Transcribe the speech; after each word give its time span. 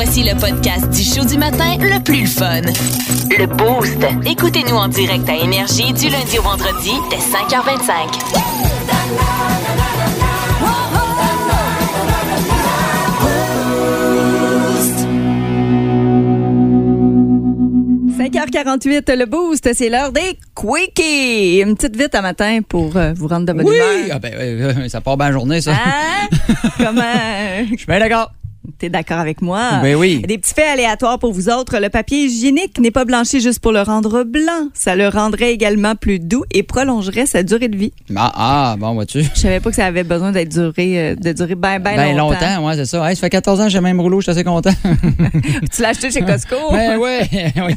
Voici 0.00 0.22
le 0.22 0.38
podcast 0.38 0.88
du 0.90 1.02
show 1.02 1.24
du 1.24 1.36
matin 1.36 1.76
le 1.80 2.00
plus 2.00 2.28
fun. 2.28 2.60
Le 3.36 3.46
Boost. 3.46 3.98
Écoutez-nous 4.30 4.76
en 4.76 4.86
direct 4.86 5.28
à 5.28 5.34
Énergie 5.34 5.92
du 5.92 6.08
lundi 6.08 6.38
au 6.38 6.42
vendredi 6.42 6.92
dès 7.10 7.16
5h25. 7.16 8.38
5h48, 18.18 19.16
le 19.16 19.26
boost, 19.26 19.68
c'est 19.74 19.88
l'heure 19.88 20.12
des 20.12 20.38
quickies. 20.54 21.60
Une 21.60 21.74
petite 21.74 21.96
vite 21.96 22.14
à 22.14 22.22
matin 22.22 22.60
pour 22.68 22.96
euh, 22.96 23.12
vous 23.14 23.26
rendre 23.26 23.46
de 23.46 23.52
bonne 23.52 23.66
Oui, 23.66 23.76
humeur. 23.76 24.10
ah 24.12 24.18
ben, 24.20 24.32
euh, 24.34 24.88
ça 24.88 25.00
part 25.00 25.16
bien 25.16 25.26
la 25.26 25.32
journée, 25.32 25.60
ça. 25.60 25.72
Hein? 25.72 26.28
Comment? 26.78 27.02
Je 27.72 27.76
suis 27.76 27.86
bien 27.86 27.98
d'accord. 27.98 28.30
T'es 28.78 28.90
d'accord 28.90 29.18
avec 29.18 29.40
moi? 29.40 29.80
Ben 29.82 29.96
oui. 29.96 30.22
Des 30.26 30.38
petits 30.38 30.52
faits 30.54 30.68
aléatoires 30.74 31.18
pour 31.18 31.32
vous 31.32 31.48
autres. 31.48 31.78
Le 31.78 31.88
papier 31.88 32.24
hygiénique 32.24 32.78
n'est 32.78 32.90
pas 32.90 33.04
blanchi 33.04 33.40
juste 33.40 33.60
pour 33.60 33.72
le 33.72 33.80
rendre 33.82 34.24
blanc. 34.24 34.68
Ça 34.74 34.94
le 34.94 35.08
rendrait 35.08 35.52
également 35.52 35.94
plus 35.94 36.18
doux 36.18 36.44
et 36.52 36.62
prolongerait 36.62 37.26
sa 37.26 37.42
durée 37.42 37.68
de 37.68 37.76
vie. 37.76 37.92
Ah, 38.14 38.32
ah, 38.34 38.76
bon, 38.78 38.94
vois-tu? 38.94 39.22
Je 39.22 39.40
savais 39.40 39.60
pas 39.60 39.70
que 39.70 39.76
ça 39.76 39.86
avait 39.86 40.04
besoin 40.04 40.32
d'être 40.32 40.50
duré, 40.50 41.10
euh, 41.10 41.14
de 41.14 41.32
durer 41.32 41.54
bien, 41.54 41.78
bien 41.80 41.96
Ben 41.96 42.16
longtemps. 42.16 42.34
longtemps, 42.34 42.66
ouais, 42.66 42.76
c'est 42.76 42.84
ça. 42.86 43.08
Hey, 43.08 43.16
ça 43.16 43.20
fait 43.22 43.30
14 43.30 43.60
ans 43.60 43.64
que 43.64 43.70
j'ai 43.70 43.78
le 43.78 43.84
même 43.84 44.00
rouleau, 44.00 44.20
je 44.20 44.24
suis 44.24 44.32
assez 44.32 44.44
content. 44.44 44.72
Tu 45.74 45.82
l'as 45.82 45.88
acheté 45.88 46.10
chez 46.10 46.22
Costco? 46.22 46.56
ben 46.72 46.98
oui, 47.00 47.28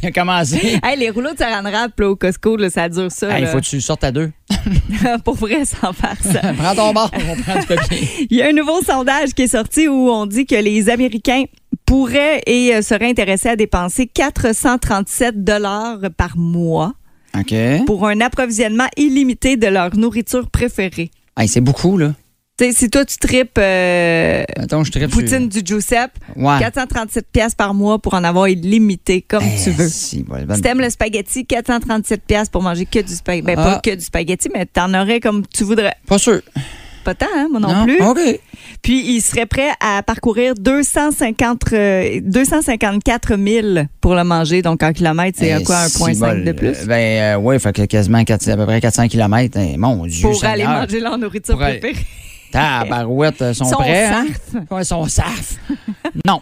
il 0.01 0.07
a 0.07 0.11
commencé. 0.11 0.79
Hey, 0.83 0.97
les 0.99 1.09
rouleaux 1.09 1.33
de 1.33 1.37
saran 1.37 1.63
wrap 1.63 1.99
au 2.01 2.15
Costco, 2.15 2.57
là, 2.57 2.69
ça 2.69 2.89
dure 2.89 3.11
ça. 3.11 3.39
Il 3.39 3.47
faut 3.47 3.59
que 3.59 3.65
tu 3.65 3.79
sortes 3.81 4.03
à 4.03 4.11
deux. 4.11 4.31
pour 5.25 5.35
vrai, 5.35 5.65
sans 5.65 5.93
faire 5.93 6.17
ça. 6.21 6.53
Prends 6.57 6.75
ton 6.75 6.93
bord, 6.93 7.11
on 7.13 7.41
prend 7.41 7.59
du 7.59 7.65
papier. 7.65 8.27
Il 8.29 8.37
y 8.37 8.41
a 8.41 8.47
un 8.47 8.53
nouveau 8.53 8.81
sondage 8.81 9.33
qui 9.33 9.43
est 9.43 9.47
sorti 9.47 9.87
où 9.87 10.09
on 10.09 10.25
dit 10.25 10.45
que 10.45 10.55
les 10.55 10.89
Américains 10.89 11.43
pourraient 11.85 12.41
et 12.45 12.75
euh, 12.75 12.81
seraient 12.81 13.09
intéressés 13.09 13.49
à 13.49 13.55
dépenser 13.55 14.07
437 14.07 15.43
dollars 15.43 15.99
par 16.15 16.37
mois 16.37 16.93
pour 17.85 18.07
un 18.07 18.21
approvisionnement 18.21 18.87
illimité 18.97 19.57
de 19.57 19.67
leur 19.67 19.95
nourriture 19.95 20.49
préférée. 20.49 21.11
Hey, 21.37 21.47
c'est 21.47 21.61
beaucoup, 21.61 21.97
là. 21.97 22.13
Sais, 22.61 22.73
si 22.73 22.89
toi 22.91 23.03
tu 23.05 23.17
tripes 23.17 23.57
euh, 23.57 24.43
Attends, 24.55 24.83
je 24.83 24.91
tripe 24.91 25.09
poutine 25.09 25.49
du 25.49 25.61
Giuseppe, 25.65 26.11
Ouais. 26.35 26.59
437 26.59 27.25
pièces 27.33 27.55
par 27.55 27.73
mois 27.73 27.97
pour 27.97 28.13
en 28.13 28.23
avoir 28.23 28.47
illimité 28.49 29.23
comme 29.23 29.43
Eh, 29.43 29.63
tu 29.63 29.71
veux. 29.71 29.89
Si, 29.89 30.21
bon, 30.21 30.35
bonne- 30.45 30.55
Si 30.57 30.61
t'aimes 30.61 30.79
le 30.79 30.91
spaghetti, 30.91 31.43
437 31.47 32.21
pièces 32.23 32.49
pour 32.49 32.61
manger 32.61 32.85
que 32.85 32.99
du 32.99 33.13
spaghetti. 33.15 33.47
Ben, 33.47 33.55
pas 33.55 33.77
Ah. 33.77 33.81
que 33.83 33.95
du 33.95 34.01
spaghetti, 34.05 34.47
mais 34.53 34.67
t'en 34.67 34.93
aurais 34.93 35.19
comme 35.19 35.41
tu 35.47 35.63
voudrais. 35.63 35.95
Pas 36.05 36.19
sûr. 36.19 36.39
Pas 37.03 37.15
tant, 37.15 37.25
hein, 37.35 37.47
moi 37.49 37.59
non, 37.59 37.83
plus. 37.83 37.99
OK. 37.99 38.39
Puis, 38.83 39.15
il 39.15 39.21
serait 39.21 39.47
prêt 39.47 39.71
à 39.79 40.03
parcourir 40.03 40.53
250, 40.53 41.73
euh, 41.73 42.19
254 42.23 43.37
000 43.43 43.85
pour 44.01 44.13
le 44.13 44.23
manger. 44.23 44.61
Donc, 44.61 44.83
en 44.83 44.93
kilomètres, 44.93 45.39
c'est 45.41 45.55
Eh, 45.59 45.63
quoi, 45.63 45.87
si, 45.89 45.97
1,5 45.97 46.19
bol. 46.19 46.43
de 46.43 46.51
plus? 46.51 46.67
Euh, 46.67 46.85
Ben, 46.85 47.37
euh, 47.37 47.37
ouais, 47.39 47.57
fait 47.57 47.73
que 47.73 47.85
quasiment 47.85 48.23
4, 48.23 48.47
à 48.49 48.55
peu 48.55 48.67
près 48.67 48.79
400 48.79 49.07
km. 49.07 49.57
mon 49.79 50.05
Dieu. 50.05 50.29
pour 50.29 50.45
aller 50.45 50.63
manger 50.63 50.99
leur 50.99 51.17
nourriture 51.17 51.57
préférée. 51.57 51.95
Tabarouette, 52.51 53.41
euh, 53.41 53.53
sont 53.53 53.65
Son 53.65 53.75
prêts, 53.77 54.05
hein? 54.05 54.25
saf. 54.51 54.71
Ouais, 54.71 54.83
son 54.83 55.05
saf. 55.07 55.55
non. 56.25 56.41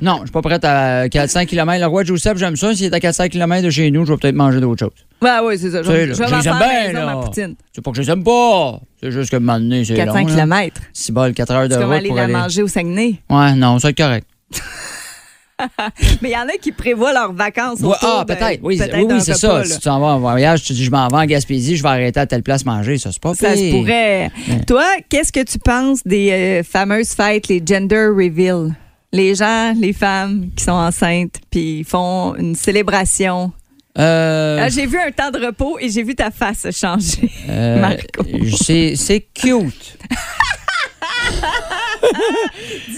Non, 0.00 0.16
je 0.22 0.22
suis 0.24 0.32
pas 0.32 0.42
prête 0.42 0.64
à 0.64 1.08
400 1.08 1.44
km. 1.46 1.78
Le 1.80 1.86
roi 1.86 2.02
Joseph, 2.02 2.36
j'aime 2.36 2.56
ça. 2.56 2.74
S'il 2.74 2.86
est 2.86 2.94
à 2.94 2.98
400 2.98 3.28
km 3.28 3.62
de 3.64 3.70
chez 3.70 3.88
nous, 3.92 4.04
je 4.04 4.12
vais 4.12 4.18
peut-être 4.18 4.34
manger 4.34 4.60
d'autres 4.60 4.80
choses. 4.86 5.06
Ouais, 5.22 5.30
oui, 5.44 5.56
c'est 5.56 5.70
ça. 5.70 5.80
Je, 5.84 5.88
Tu 5.92 6.08
je 6.08 6.14
je 6.14 6.22
les 6.22 6.48
aime 6.48 6.58
bien, 6.58 6.92
là. 6.92 7.06
ma 7.14 7.22
poutine. 7.22 7.54
C'est 7.72 7.84
pas 7.84 7.90
que 7.92 7.96
je 7.98 8.02
les 8.02 8.10
aime 8.10 8.24
pas. 8.24 8.80
C'est 9.00 9.12
juste 9.12 9.30
que 9.30 9.36
donné, 9.36 9.84
c'est 9.84 9.94
400 9.94 10.18
long, 10.18 10.26
là. 10.26 10.34
km. 10.34 10.80
6 10.92 11.12
balles, 11.12 11.34
4 11.34 11.50
heures 11.52 11.68
de 11.68 11.74
C'est 11.74 11.78
comme 11.78 11.86
route 11.90 11.98
aller 11.98 12.08
pour 12.08 12.16
la 12.16 12.24
aller... 12.24 12.32
manger 12.32 12.62
au 12.64 12.68
Saguenay. 12.68 13.14
Ouais, 13.30 13.54
non, 13.54 13.78
ça 13.78 13.88
va 13.88 13.90
être 13.90 13.96
correct. 13.98 14.26
Mais 16.22 16.30
il 16.30 16.32
y 16.32 16.36
en 16.36 16.48
a 16.48 16.52
qui 16.60 16.72
prévoient 16.72 17.12
leurs 17.12 17.32
vacances 17.32 17.80
Ouais, 17.80 17.94
ah, 18.02 18.24
peut-être. 18.26 18.60
Oui, 18.62 18.78
c'est 18.78 19.34
ça. 19.34 19.58
là. 19.58 19.64
Si 19.64 19.78
tu 19.78 19.88
en 19.88 20.00
vas 20.00 20.06
en 20.08 20.18
voyage, 20.20 20.62
tu 20.62 20.72
dis, 20.72 20.84
je 20.84 20.90
m'en 20.90 21.06
vais 21.08 21.16
en 21.16 21.24
Gaspésie, 21.24 21.76
je 21.76 21.82
vais 21.82 21.88
arrêter 21.90 22.20
à 22.20 22.26
telle 22.26 22.42
place 22.42 22.64
manger. 22.64 22.98
Ça, 22.98 23.10
c'est 23.12 23.22
pas 23.22 23.34
Ça 23.34 23.56
se 23.56 23.70
pourrait. 23.70 24.30
Toi, 24.66 24.84
qu'est-ce 25.08 25.32
que 25.32 25.42
tu 25.44 25.58
penses 25.58 26.00
des 26.04 26.30
euh, 26.30 26.62
fameuses 26.62 27.10
fêtes, 27.10 27.48
les 27.48 27.62
gender 27.64 28.06
reveal? 28.08 28.74
Les 29.12 29.34
gens, 29.34 29.74
les 29.78 29.92
femmes 29.92 30.48
qui 30.56 30.64
sont 30.64 30.72
enceintes, 30.72 31.34
puis 31.50 31.80
ils 31.80 31.84
font 31.84 32.34
une 32.36 32.54
célébration. 32.54 33.52
Euh, 33.98 34.58
Ah, 34.58 34.70
j'ai 34.70 34.86
vu 34.86 34.98
un 34.98 35.10
temps 35.10 35.30
de 35.30 35.44
repos 35.44 35.76
et 35.78 35.90
j'ai 35.90 36.02
vu 36.02 36.14
ta 36.14 36.30
face 36.30 36.66
changer. 36.74 37.30
euh, 37.50 37.78
Marco. 37.80 38.24
c'est 38.56 39.26
cute. 39.34 39.98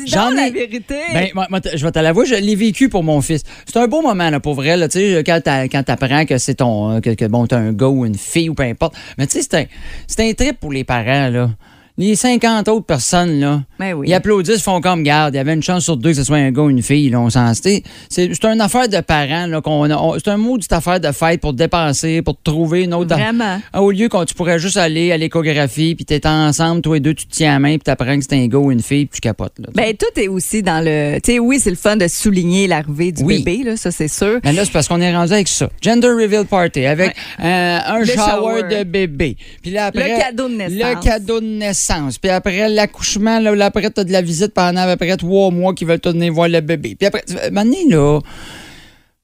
J'en 0.06 0.26
donc 0.28 0.36
la 0.36 0.46
ai- 0.48 0.50
vérité. 0.50 0.94
Ben, 1.12 1.28
moi, 1.34 1.46
moi, 1.50 1.60
t- 1.60 1.76
je 1.76 1.84
vais 1.84 1.92
te 1.92 1.98
l'avouer, 1.98 2.26
je 2.26 2.34
l'ai 2.34 2.54
vécu 2.56 2.88
pour 2.88 3.02
mon 3.02 3.20
fils. 3.20 3.42
C'est 3.66 3.78
un 3.78 3.86
beau 3.86 4.02
moment, 4.02 4.30
là, 4.30 4.40
pour 4.40 4.54
vrai, 4.54 4.76
là, 4.76 4.88
tu 4.88 4.98
sais, 4.98 5.22
quand 5.24 5.40
t'a- 5.42 5.68
quand 5.68 5.82
t'apprends 5.82 6.24
que 6.26 6.38
c'est 6.38 6.54
ton, 6.56 7.00
que, 7.00 7.10
que, 7.10 7.24
bon, 7.26 7.46
t'as 7.46 7.58
un 7.58 7.72
gars 7.72 7.88
ou 7.88 8.04
une 8.06 8.16
fille 8.16 8.48
ou 8.48 8.54
peu 8.54 8.62
importe. 8.64 8.94
Mais 9.18 9.26
tu 9.26 9.40
sais, 9.40 9.42
c'est 9.48 9.54
un, 9.60 9.64
c'est 10.06 10.20
un 10.28 10.32
trip 10.32 10.58
pour 10.60 10.72
les 10.72 10.84
parents, 10.84 11.28
là. 11.28 11.50
Les 11.96 12.16
50 12.16 12.66
autres 12.66 12.86
personnes, 12.86 13.38
là, 13.38 13.62
Ben 13.78 13.92
oui. 13.94 14.08
ils 14.08 14.14
applaudissent, 14.14 14.62
font 14.62 14.80
comme 14.80 15.04
garde. 15.04 15.34
Il 15.34 15.36
y 15.36 15.40
avait 15.40 15.54
une 15.54 15.62
chance 15.62 15.84
sur 15.84 15.96
deux 15.96 16.10
que 16.10 16.16
ce 16.16 16.24
soit 16.24 16.38
un 16.38 16.50
gars 16.50 16.62
ou 16.62 16.70
une 16.70 16.82
fille, 16.82 17.08
là, 17.08 17.20
on 17.20 17.30
s'en 17.30 17.52
c'est, 17.54 17.84
une 18.18 18.60
affaire 18.60 18.88
de 18.88 19.00
parents, 19.00 19.46
là, 19.46 19.60
qu'on 19.60 19.88
a- 19.88 20.18
c'est 20.18 20.28
un 20.30 20.36
mot 20.36 20.58
affaire 20.72 20.98
de 20.98 21.12
fête 21.12 21.40
pour 21.40 21.52
te 21.52 21.56
dépenser, 21.58 22.20
pour 22.20 22.34
te 22.36 22.42
trouver 22.50 22.82
une 22.82 22.94
autre. 22.94 23.14
Vraiment. 23.14 23.60
Ah, 23.72 23.80
Au 23.80 23.92
lieu 23.92 24.08
qu'on 24.08 24.24
tu 24.24 24.34
pourrais 24.34 24.58
juste 24.58 24.76
aller 24.76 25.12
à 25.12 25.16
l'échographie, 25.18 25.94
puis 25.94 26.04
t'es 26.04 26.26
ensemble, 26.26 26.82
toi 26.82 26.96
et 26.96 27.00
deux, 27.00 27.14
tu 27.14 27.26
te 27.26 27.32
tiens 27.32 27.50
à 27.50 27.52
la 27.54 27.58
main, 27.60 27.70
puis 27.74 27.84
t'apprends 27.84 28.18
que 28.18 28.24
c'est 28.28 28.34
un 28.42 28.46
gars 28.48 28.58
ou 28.58 28.72
une 28.72 28.82
fille, 28.82 29.06
puis 29.06 29.14
tu 29.14 29.20
capotes, 29.20 29.60
là. 29.60 29.68
Ben, 29.72 29.94
tout 29.96 30.20
est 30.20 30.26
aussi 30.26 30.64
dans 30.64 30.84
le. 30.84 31.20
Tu 31.20 31.34
sais, 31.34 31.38
oui, 31.38 31.60
c'est 31.60 31.70
le 31.70 31.76
fun 31.76 31.96
de 31.96 32.08
souligner 32.08 32.66
l'arrivée 32.66 33.12
du 33.12 33.22
Oui. 33.22 33.44
bébé, 33.44 33.62
là, 33.62 33.76
ça, 33.76 33.92
c'est 33.92 34.08
sûr. 34.08 34.40
Mais 34.42 34.52
là, 34.52 34.64
c'est 34.64 34.72
parce 34.72 34.88
qu'on 34.88 35.00
est 35.00 35.14
rendu 35.14 35.32
avec 35.32 35.46
ça. 35.46 35.70
Gender 35.80 36.08
reveal 36.08 36.44
party, 36.44 36.86
avec 36.86 37.14
euh, 37.38 37.78
un 37.86 38.04
shower. 38.04 38.62
de 38.68 38.82
bébé. 38.82 39.36
Puis 39.62 39.70
là, 39.70 39.86
après, 39.86 40.12
Le 40.12 40.18
cadeau 40.18 40.48
de 40.48 40.54
naissance. 40.56 40.78
Le 40.96 41.00
cadeau 41.00 41.40
de 41.40 41.46
naissance. 41.46 41.83
Puis 42.20 42.30
après, 42.30 42.68
l'accouchement, 42.68 43.38
là, 43.40 43.54
là, 43.54 43.66
après, 43.66 43.90
t'as 43.90 44.04
de 44.04 44.12
la 44.12 44.22
visite 44.22 44.54
pendant 44.54 44.80
à 44.82 44.96
peu 44.96 45.04
près 45.04 45.16
trois 45.16 45.50
mois 45.50 45.74
qui 45.74 45.84
veulent 45.84 46.00
te 46.00 46.08
venir 46.08 46.32
voir 46.32 46.48
le 46.48 46.60
bébé. 46.60 46.94
Puis 46.98 47.06
après, 47.06 47.24
maintenant, 47.52 47.76
là... 47.88 48.20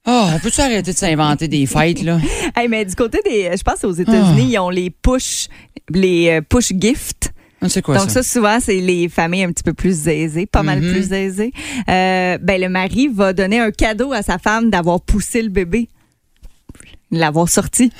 Ah, 0.06 0.31
on 0.34 0.38
peut-tu 0.38 0.60
arrêter 0.62 0.93
de 0.93 0.97
s'inventer 0.97 1.47
des 1.47 1.66
fêtes, 1.66 2.03
là? 2.03 2.19
Hey, 2.56 2.69
mais 2.69 2.84
du 2.87 2.94
côté 2.94 3.20
des. 3.25 3.50
Je 3.56 3.62
pense 3.62 3.84
aux 3.84 3.93
États-Unis, 3.93 4.47
Ah. 4.47 4.50
ils 4.53 4.59
ont 4.59 4.70
les 4.70 4.88
push, 4.91 5.49
les 5.91 6.31
euh, 6.31 6.41
push 6.41 6.72
gifts. 6.75 7.32
Ah, 7.62 7.66
quoi 7.82 7.99
Donc 7.99 8.09
ça, 8.10 8.22
ça? 8.22 8.32
souvent, 8.32 8.59
c'est 8.60 8.81
les 8.81 9.10
familles 9.10 9.44
un 9.44 9.53
petit 9.53 9.62
peu 9.62 9.75
plus 9.75 10.09
aisées, 10.09 10.47
pas 10.47 10.62
mal 10.62 10.81
Mhm. 10.81 10.91
plus 10.93 11.12
aisées. 11.12 11.53
Euh, 11.91 12.38
ben, 12.41 12.59
le 12.59 12.70
mari 12.70 13.09
va 13.12 13.34
donner 13.34 13.60
un 13.60 13.70
cadeau 13.70 14.12
à 14.15 14.22
sa 14.22 14.38
femme 14.38 14.70
d'avoir 14.70 15.03
poussé 15.03 15.43
le 15.43 15.50
bébé, 15.50 15.88
l'avoir 17.10 17.49
sorti. 17.50 17.93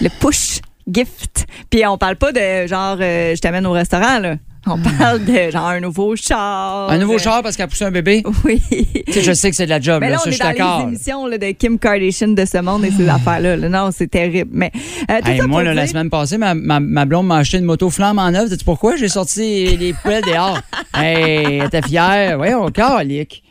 Le 0.00 0.08
push 0.20 0.60
gift. 0.92 1.46
Puis 1.70 1.86
on 1.86 1.98
parle 1.98 2.16
pas 2.16 2.32
de 2.32 2.66
genre, 2.66 2.96
euh, 3.00 3.34
je 3.34 3.40
t'amène 3.40 3.66
au 3.66 3.72
restaurant, 3.72 4.18
là. 4.18 4.36
On 4.66 4.76
parle 4.98 5.24
de 5.24 5.50
genre 5.50 5.68
un 5.68 5.80
nouveau 5.80 6.14
char. 6.16 6.88
Hmm. 6.88 6.92
Un 6.92 6.98
nouveau 6.98 7.14
euh, 7.14 7.18
char 7.18 7.42
parce 7.42 7.56
qu'elle 7.56 7.64
a 7.64 7.68
poussé 7.68 7.84
un 7.84 7.90
bébé? 7.90 8.22
Oui. 8.44 8.60
tu 9.06 9.12
sais, 9.12 9.22
je 9.22 9.32
sais 9.32 9.48
que 9.50 9.56
c'est 9.56 9.64
de 9.64 9.70
la 9.70 9.80
job, 9.80 10.00
Mais 10.00 10.08
là, 10.10 10.16
là, 10.16 10.18
ça, 10.18 10.22
on 10.22 10.30
je 10.30 10.30
est 10.30 10.44
suis 10.52 10.58
dans 10.58 10.78
les 10.78 10.82
émissions 10.84 11.26
là, 11.26 11.38
de 11.38 11.50
Kim 11.52 11.78
Kardashian 11.78 12.28
de 12.28 12.44
ce 12.44 12.58
monde 12.58 12.84
et 12.84 12.90
ces 12.90 13.08
affaires-là. 13.08 13.56
là. 13.56 13.68
Non, 13.68 13.90
c'est 13.92 14.08
terrible. 14.08 14.50
Mais 14.52 14.70
euh, 15.10 15.20
tout 15.22 15.30
Hey, 15.30 15.38
ça 15.38 15.46
moi, 15.46 15.62
là, 15.62 15.72
la 15.72 15.86
semaine 15.86 16.10
passée, 16.10 16.36
ma, 16.36 16.54
ma, 16.54 16.80
ma 16.80 17.04
blonde 17.06 17.28
m'a 17.28 17.36
acheté 17.36 17.58
une 17.58 17.64
moto 17.64 17.88
flamme 17.88 18.18
en 18.18 18.30
neuf. 18.30 18.50
Sais-tu 18.50 18.64
pourquoi? 18.64 18.96
J'ai 18.96 19.08
sorti 19.08 19.74
les 19.76 19.94
poêles 19.94 20.24
dehors. 20.24 20.58
hey, 20.94 21.60
elle 21.60 21.66
était 21.66 21.82
fière. 21.82 22.36
Voyons, 22.36 22.68
calique. 22.70 23.44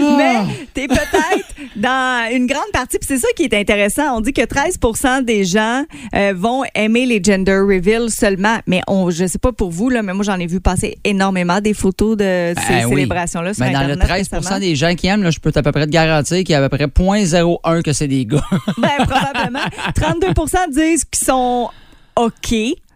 Mais 0.00 0.34
t'es 0.74 0.88
peut-être 0.88 1.46
dans 1.76 2.28
une 2.32 2.46
grande 2.46 2.70
partie, 2.72 2.98
puis 2.98 3.06
c'est 3.08 3.18
ça 3.18 3.28
qui 3.36 3.44
est 3.44 3.54
intéressant. 3.54 4.16
On 4.16 4.20
dit 4.20 4.32
que 4.32 4.42
13% 4.42 5.24
des 5.24 5.44
gens 5.44 5.84
euh, 6.14 6.32
vont 6.36 6.64
aimer 6.74 7.06
les 7.06 7.22
gender 7.22 7.58
reveals 7.58 8.10
seulement. 8.10 8.58
Mais 8.66 8.80
on, 8.88 9.10
je 9.10 9.26
sais 9.26 9.38
pas 9.38 9.52
pour 9.52 9.70
vous, 9.70 9.90
là, 9.90 10.02
mais 10.02 10.12
moi, 10.14 10.24
j'en 10.24 10.38
ai 10.38 10.46
vu 10.46 10.60
passer 10.60 10.98
énormément 11.04 11.60
des 11.60 11.74
photos 11.74 12.16
de 12.16 12.54
ces 12.56 12.68
Ben 12.68 12.84
oui. 12.86 12.90
célébrations-là 12.90 13.54
sur 13.54 13.64
Mais 13.64 13.72
dans 13.72 13.80
le 13.80 13.92
Internet 13.92 14.08
13 14.08 14.28
récemment. 14.32 14.60
des 14.60 14.74
gens 14.76 14.94
qui 14.94 15.06
aiment, 15.06 15.22
là, 15.22 15.30
je 15.30 15.38
peux 15.38 15.52
à 15.54 15.62
peu 15.62 15.72
près 15.72 15.86
te 15.86 15.90
garantir 15.90 16.38
qu'il 16.38 16.50
y 16.50 16.54
a 16.54 16.62
à 16.64 16.68
peu 16.68 16.76
près 16.76 16.86
0.01 16.86 17.82
que 17.82 17.92
c'est 17.92 18.08
des 18.08 18.26
gars. 18.26 18.44
Ben, 18.78 19.06
probablement. 19.06 19.64
32% 19.96 20.70
disent 20.70 21.04
qu'ils 21.04 21.26
sont 21.26 21.70
OK. 22.16 22.54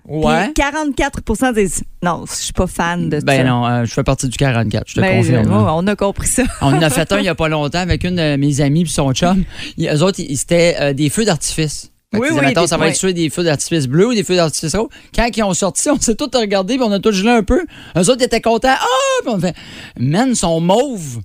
Ouais. 0.09 0.45
Puis 0.47 0.55
44 0.55 1.53
disent 1.55 1.83
non, 2.03 2.25
je 2.27 2.33
suis 2.35 2.53
pas 2.53 2.67
fan 2.67 3.09
de 3.09 3.21
ça. 3.21 3.25
Ben 3.25 3.47
non, 3.47 3.67
euh, 3.67 3.85
je 3.85 3.93
fais 3.93 4.03
partie 4.03 4.29
du 4.29 4.37
44, 4.37 4.85
je 4.89 4.95
te 4.95 5.01
Ben, 5.01 5.19
confirme. 5.19 5.47
euh, 5.47 5.65
là. 5.65 5.75
on 5.75 5.87
a 5.87 5.95
compris 5.97 6.27
ça. 6.29 6.43
On 6.61 6.75
en 6.75 6.83
a 6.83 6.91
fait 6.91 7.11
un 7.13 7.19
il 7.19 7.25
y 7.25 7.29
a 7.29 7.35
pas 7.35 7.49
longtemps 7.49 7.79
avec 7.79 8.03
une 8.05 8.17
de 8.17 8.37
mes 8.37 8.61
amies 8.61 8.83
puis 8.85 8.93
son 8.93 9.13
chum. 9.13 9.45
Ils- 9.77 9.89
Eux 9.89 10.03
autres, 10.03 10.19
ils- 10.21 10.37
c'était 10.37 10.77
euh, 10.81 10.93
des 10.93 11.09
feux 11.09 11.25
d'artifice. 11.25 11.91
Oui, 12.15 12.29
oui, 12.31 12.53
des- 12.55 12.67
ça 12.67 12.77
va 12.77 12.89
être 12.89 12.97
soit 12.97 13.13
des 13.13 13.31
feux 13.31 13.43
d'artifice 13.45 13.87
bleus 13.87 14.09
ou 14.09 14.15
des 14.15 14.23
feux 14.25 14.37
d'artifice 14.37 14.75
rouges. 14.75 14.91
Quand 15.15 15.29
ils 15.35 15.43
ont 15.45 15.55
sorti, 15.55 15.89
on 15.89 15.99
s'est 15.99 16.15
tous 16.15 16.29
regardés 16.35 16.75
puis 16.75 16.83
on 16.87 16.93
a 16.93 16.99
tous 16.99 17.13
gelé 17.13 17.31
un 17.31 17.43
peu. 17.43 17.65
Eux 17.97 18.11
autres, 18.11 18.23
étaient 18.23 18.43
contents. 18.43 18.69
Ah! 18.79 18.85
Puis 19.25 19.33
on 19.35 19.39
fait, 19.41 19.55
man, 19.99 20.29
ils 20.31 20.37
sont 20.37 20.61
mauves. 20.61 21.21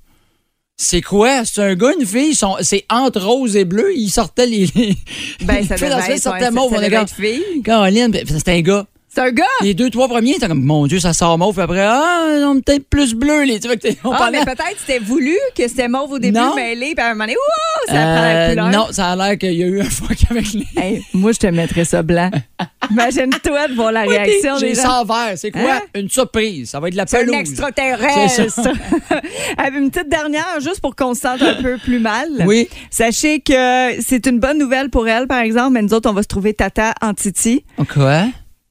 C'est 0.80 1.02
quoi? 1.02 1.44
C'est 1.44 1.62
un 1.64 1.74
gars, 1.76 1.92
une 2.00 2.06
fille? 2.06 2.36
Sont- 2.36 2.58
C'est 2.62 2.86
entre 2.90 3.20
rose 3.20 3.56
et 3.56 3.66
bleu. 3.66 3.94
Ils 3.96 4.10
sortaient 4.12 4.46
les. 4.46 4.68
les- 4.76 4.96
Ben, 5.44 5.66
ça 5.68 5.76
devait 5.88 6.02
être, 6.14 6.22
ouais, 6.34 6.40
ça 6.70 6.76
devait 6.86 6.96
être 7.02 7.16
fille. 7.16 7.62
Caroline, 7.64 8.14
c'était 8.28 8.52
un 8.52 8.62
gars. 8.62 8.86
C'est 9.18 9.24
un 9.24 9.32
gars! 9.32 9.44
Les 9.64 9.74
deux, 9.74 9.90
trois 9.90 10.08
premiers, 10.08 10.36
t'es 10.36 10.48
comme, 10.48 10.64
mon 10.64 10.86
Dieu, 10.86 11.00
ça 11.00 11.12
sort 11.12 11.40
mauve. 11.40 11.56
Puis 11.56 11.64
après, 11.64 11.82
ah, 11.82 12.38
non, 12.40 12.62
peut-être 12.62 12.88
plus 12.88 13.16
bleu. 13.16 13.46
Les, 13.46 13.60
tu 13.60 13.68
vois, 13.68 13.78
on 14.04 14.12
Ah, 14.12 14.18
parlait- 14.20 14.38
mais 14.40 14.46
peut-être 14.46 14.76
c'était 14.86 15.00
voulu 15.00 15.36
que 15.58 15.68
c'était 15.68 15.88
mauve 15.88 16.12
au 16.12 16.20
début, 16.20 16.38
Non. 16.38 16.54
mêlé, 16.54 16.94
puis 16.96 17.04
à 17.04 17.08
un 17.08 17.14
moment 17.16 17.24
donné, 17.24 17.36
ouh, 17.36 17.88
ça 17.88 17.94
prend 17.94 18.00
la 18.22 18.36
Euh, 18.36 18.50
couleur. 18.50 18.70
non, 18.70 18.86
ça 18.92 19.08
a 19.08 19.16
l'air 19.16 19.38
qu'il 19.40 19.54
y 19.54 19.64
a 19.64 19.66
eu 19.66 19.82
un 19.82 19.86
fuck 19.90 20.18
avec 20.30 20.54
les. 20.54 20.66
Hey, 20.78 21.04
moi, 21.16 21.32
je 21.32 21.40
te 21.40 21.48
mettrais 21.48 21.84
ça 21.86 22.04
blanc. 22.04 22.30
Imagine-toi 22.92 23.68
de 23.70 23.74
voir 23.74 23.92
la 23.92 24.02
réaction 24.04 24.58
J'ai 24.60 24.70
des 24.70 24.76
gens. 24.76 24.82
ça 24.84 25.02
en 25.02 25.06
vert. 25.06 25.34
C'est 25.36 25.50
quoi? 25.50 25.62
Hein? 25.74 25.82
Une 25.96 26.10
surprise. 26.10 26.70
Ça 26.70 26.80
va 26.80 26.88
être 26.90 26.94
de 26.94 26.98
la 26.98 27.08
C'est 27.08 27.18
un 27.18 27.22
pelouse. 27.22 27.36
extraterrestre. 27.38 28.30
C'est 28.36 28.50
ça. 28.52 28.72
Avec 29.58 29.74
une 29.80 29.90
petite 29.90 30.10
dernière, 30.10 30.60
juste 30.62 30.80
pour 30.80 30.96
qu'on 30.96 31.16
se 31.16 31.22
sente 31.22 31.42
un 31.42 31.56
peu 31.62 31.78
plus 31.80 32.00
mal. 32.00 32.28
Oui. 32.46 32.70
Sachez 32.92 33.40
que 33.40 34.00
c'est 34.00 34.28
une 34.28 34.40
bonne 34.40 34.60
nouvelle 34.60 34.92
pour 34.92 35.08
elle, 35.08 35.26
par 35.26 35.40
exemple, 35.40 35.72
mais 35.72 35.82
nous 35.82 35.94
autres, 35.96 36.08
on 36.08 36.14
va 36.14 36.22
se 36.22 36.28
trouver 36.28 36.54
Tata 36.54 36.94
en 37.02 37.16
Titi. 37.16 37.64
Quoi? 37.92 38.26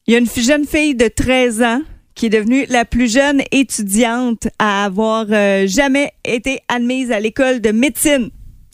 Il 0.07 0.13
y 0.13 0.15
a 0.15 0.19
une 0.21 0.29
jeune 0.29 0.65
fille 0.67 0.95
de 0.95 1.09
13 1.09 1.63
ans 1.63 1.81
qui 2.15 2.27
est 2.27 2.31
devenue 2.31 2.65
la 2.69 2.85
plus 2.85 3.13
jeune 3.13 3.43
étudiante 3.51 4.47
à 4.59 4.85
avoir 4.85 5.27
euh, 5.31 5.67
jamais 5.67 6.13
été 6.25 6.61
admise 6.69 7.11
à 7.11 7.19
l'école 7.21 7.61
de 7.61 7.73
médecine. 7.73 8.31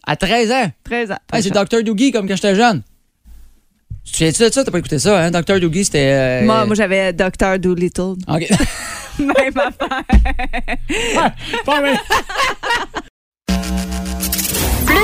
À 0.07 0.17
13 0.17 0.53
ans? 0.53 0.71
13 0.85 1.11
ans. 1.13 1.17
Hey, 1.33 1.43
c'est 1.43 1.51
Dr. 1.51 1.83
Doogie 1.83 2.13
comme 2.13 2.29
quand 2.29 2.37
j'étais 2.37 2.55
jeune. 2.55 2.83
Tu 4.05 4.13
te 4.13 4.33
souviens 4.33 4.49
de 4.49 4.53
ça? 4.55 4.65
T'as 4.65 4.71
pas 4.71 4.79
écouté 4.79 4.99
ça, 4.99 5.25
hein? 5.25 5.31
Dr. 5.31 5.59
Doogie, 5.61 5.85
c'était. 5.87 6.13
euh, 6.13 6.45
Moi, 6.45 6.67
moi 6.67 6.75
j'avais 6.75 7.13
Dr. 7.13 7.59
Doolittle. 7.59 8.15
OK. 8.29 8.49
Même 9.19 9.57
affaire. 9.57 10.03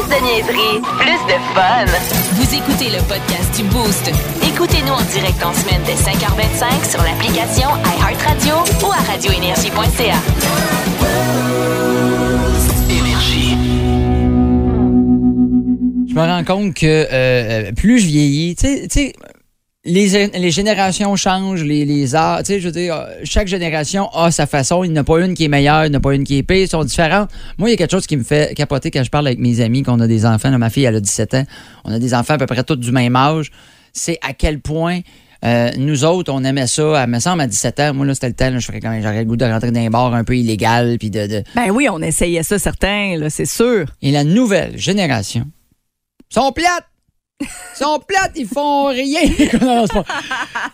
Plus 0.08 0.20
de 0.20 0.24
niaiserie, 0.24 0.80
plus 0.98 1.20
de 1.26 1.38
fun. 1.54 1.84
Vous 2.32 2.54
écoutez 2.54 2.90
le 2.90 2.98
podcast 3.06 3.54
du 3.56 3.62
Boost. 3.64 4.10
Écoutez-nous 4.46 4.92
en 4.92 5.02
direct 5.02 5.42
en 5.44 5.52
semaine 5.52 5.82
dès 5.84 5.94
5h25 5.94 6.90
sur 6.90 7.02
l'application 7.02 7.68
iHeartRadio 7.98 8.54
ou 8.86 8.92
à 8.92 8.96
radioénergie.ca. 9.12 10.16
Je 16.08 16.14
me 16.14 16.20
rends 16.20 16.44
compte 16.44 16.74
que 16.74 16.86
euh, 16.86 17.06
euh, 17.12 17.72
plus 17.72 17.98
je 18.00 18.06
vieillis, 18.06 18.56
tu 18.56 18.66
sais- 18.66 18.82
tu 18.88 19.00
sais, 19.00 19.12
les, 19.84 20.26
les 20.26 20.50
générations 20.50 21.14
changent, 21.16 21.62
les, 21.62 21.84
les 21.84 22.14
arts, 22.14 22.38
tu 22.40 22.46
sais, 22.46 22.60
je 22.60 22.66
veux 22.66 22.72
dire, 22.72 22.94
euh, 22.94 23.06
chaque 23.24 23.46
génération 23.48 24.08
a 24.10 24.30
sa 24.30 24.46
façon. 24.46 24.84
Il 24.84 24.92
n'y 24.92 24.98
en 24.98 25.02
a 25.02 25.04
pas 25.04 25.20
une 25.24 25.34
qui 25.34 25.44
est 25.44 25.48
meilleure, 25.48 25.86
il 25.86 25.90
n'y 25.90 25.96
en 25.96 25.98
a 25.98 26.02
pas 26.02 26.14
une 26.14 26.24
qui 26.24 26.36
est 26.38 26.42
pire, 26.42 26.56
ils 26.58 26.68
sont 26.68 26.84
différentes. 26.84 27.30
Moi, 27.58 27.68
il 27.68 27.72
y 27.72 27.74
a 27.74 27.76
quelque 27.76 27.92
chose 27.92 28.06
qui 28.06 28.16
me 28.16 28.24
fait 28.24 28.54
capoter 28.56 28.90
quand 28.90 29.04
je 29.04 29.10
parle 29.10 29.26
avec 29.28 29.38
mes 29.38 29.60
amis, 29.60 29.82
qu'on 29.82 30.00
a 30.00 30.06
des 30.06 30.26
enfants. 30.26 30.50
Là, 30.50 30.58
ma 30.58 30.68
fille, 30.70 30.84
elle 30.84 30.96
a 30.96 31.00
17 31.00 31.34
ans. 31.34 31.44
On 31.84 31.92
a 31.92 31.98
des 31.98 32.12
enfants 32.14 32.34
à 32.34 32.38
peu 32.38 32.46
près 32.46 32.64
tous 32.64 32.76
du 32.76 32.92
même 32.92 33.14
âge. 33.16 33.50
C'est 33.92 34.18
à 34.20 34.32
quel 34.34 34.60
point 34.60 35.00
euh, 35.44 35.70
nous 35.78 36.04
autres, 36.04 36.32
on 36.32 36.42
aimait 36.42 36.66
ça. 36.66 37.04
Elle 37.04 37.10
me 37.10 37.20
semble 37.20 37.40
à 37.42 37.46
17 37.46 37.80
ans. 37.80 37.94
Moi, 37.94 38.04
là, 38.04 38.14
c'était 38.14 38.28
le 38.28 38.34
temps. 38.34 38.50
là, 38.50 38.58
je 38.58 38.66
ferais 38.66 38.80
quand 38.80 38.90
même, 38.90 39.02
j'aurais 39.02 39.20
le 39.20 39.24
goût 39.24 39.36
de 39.36 39.44
rentrer 39.44 39.70
dans 39.70 39.80
un 39.80 39.88
bar 39.90 40.12
un 40.12 40.24
peu 40.24 40.36
illégal. 40.36 40.96
Puis 40.98 41.10
de, 41.10 41.26
de- 41.28 41.44
Ben 41.54 41.70
oui, 41.70 41.86
on 41.90 42.02
essayait 42.02 42.42
ça, 42.42 42.58
certains, 42.58 43.16
c'est 43.30 43.46
sûr. 43.46 43.86
Et 44.02 44.10
la 44.10 44.24
nouvelle 44.24 44.76
génération 44.76 45.46
sont 46.28 46.50
plates. 46.52 46.84
Sont 47.74 48.00
plates, 48.06 48.32
ils 48.36 48.46
font 48.46 48.86
rien. 48.86 49.20
Non, 49.62 49.84
c'est 49.86 49.92
pas- 49.94 50.04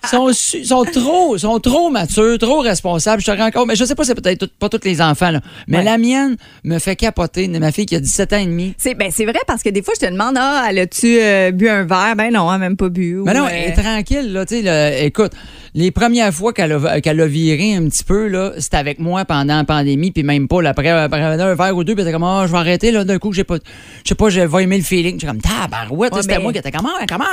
sont, 0.08 0.30
sont 0.32 0.84
trop, 0.84 1.36
sont 1.38 1.58
trop 1.60 1.90
matures, 1.90 2.38
trop 2.38 2.60
responsables. 2.60 3.20
Je 3.22 3.30
te 3.30 3.36
rends 3.36 3.50
compte, 3.50 3.68
mais 3.68 3.76
je 3.76 3.84
sais 3.84 3.94
pas, 3.94 4.04
c'est 4.04 4.14
peut-être 4.14 4.46
pas 4.58 4.68
tous 4.68 4.80
les 4.84 5.00
enfants, 5.02 5.30
là. 5.30 5.40
mais 5.68 5.78
Ouais. 5.78 5.84
la 5.84 5.98
mienne 5.98 6.36
me 6.64 6.78
fait 6.78 6.96
capoter. 6.96 7.48
Ma 7.48 7.72
fille 7.72 7.86
qui 7.86 7.96
a 7.96 8.00
17 8.00 8.32
ans 8.32 8.38
et 8.38 8.46
demi. 8.46 8.74
C'est 8.78 8.94
ben, 8.94 9.10
vrai 9.10 9.38
parce 9.46 9.62
que 9.62 9.68
des 9.70 9.82
fois, 9.82 9.94
je 10.00 10.06
te 10.06 10.10
demande, 10.10 10.36
ah, 10.38 10.66
elle 10.70 10.78
a-tu 10.78 11.18
euh, 11.20 11.50
bu 11.50 11.68
un 11.68 11.84
verre? 11.84 12.14
Ben 12.16 12.32
non, 12.32 12.46
elle 12.52 12.58
n'a 12.60 12.68
même 12.68 12.76
pas 12.76 12.88
bu. 12.88 13.16
Mais 13.24 13.32
Ou, 13.32 13.34
non, 13.34 13.44
euh, 13.46 13.48
elle 13.50 13.70
est 13.70 13.74
tranquille, 13.74 14.32
là, 14.32 14.46
tu 14.46 14.56
sais, 14.56 14.62
là, 14.62 14.98
écoute, 14.98 15.32
les 15.74 15.90
premières 15.90 16.32
fois 16.32 16.52
qu'elle 16.52 16.72
a, 16.72 16.76
a 16.90 17.26
viré 17.26 17.74
un 17.74 17.84
petit 17.88 18.04
peu, 18.04 18.28
là, 18.28 18.52
c'était 18.58 18.76
avec 18.76 18.98
moi 18.98 19.24
pendant 19.24 19.56
la 19.56 19.64
pandémie, 19.64 20.10
puis 20.12 20.22
même 20.22 20.48
pas, 20.48 20.62
là, 20.62 20.70
après, 20.70 20.88
après 20.90 21.20
un 21.20 21.54
verre 21.54 21.76
ou 21.76 21.84
deux, 21.84 21.94
puis 21.94 22.02
elle 22.02 22.08
était 22.08 22.12
comme, 22.14 22.24
ah, 22.24 22.44
je 22.46 22.52
vais 22.52 22.58
arrêter, 22.58 22.90
là, 22.92 23.04
d'un 23.04 23.18
coup, 23.18 23.32
j'ai 23.32 23.44
pas, 23.44 23.56
je 23.56 24.08
sais 24.08 24.14
pas, 24.14 24.28
j'ai 24.30 24.46
pas 24.48 24.60
aimé 24.60 24.78
le 24.78 24.84
feeling. 24.84 25.14
J'étais 25.20 25.26
comme, 25.32 25.40
tabarouette, 25.42 26.12
Ouais, 26.14 26.22
c'était 26.22 26.36
mais- 26.38 26.42
moi 26.42 26.52
qui 26.54 26.58
était 26.58 26.70
comme, 26.70 26.86
ah, 26.86 27.04
comment? 27.06 27.24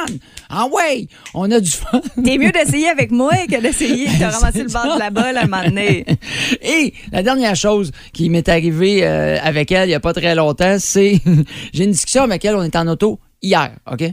Ah, 0.50 0.68
ouais, 0.68 1.08
on 1.34 1.50
a 1.50 1.60
du 1.60 1.72
fun. 1.72 2.02
T'es 2.24 2.38
mieux 2.38 2.52
d'essayer 2.52 2.90
avec 2.90 3.12
moi 3.12 3.32
que 3.50 3.62
d'essayer 3.62 4.08
de 4.08 4.26
ramasser 4.32 4.64
le 4.64 4.70
bord 4.70 4.96
de 4.96 5.00
la 5.00 5.10
balle 5.10 5.38
à 5.38 5.44
un 5.44 5.48
moment 5.48 5.64
donné. 5.64 6.06
Et 6.62 6.94
la 7.12 7.24
dernière 7.24 7.56
chose 7.56 7.92
qui 8.12 8.30
m'est 8.30 8.50
arrivée 8.50 9.06
euh, 9.06 9.38
avec 9.42 9.72
elle 9.72 9.86
il 9.86 9.92
n'y 9.92 9.96
a 9.96 10.00
pas 10.00 10.14
très 10.14 10.36
longtemps, 10.36 10.78
c'est 10.80 11.20
j'ai 11.74 11.84
une 11.86 11.92
discussion 11.92 12.24
avec 12.24 12.44
elle, 12.44 12.56
on 12.56 12.64
est 12.64 12.76
en 12.76 12.88
auto 12.88 13.20
hier, 13.42 13.72
OK? 13.90 14.04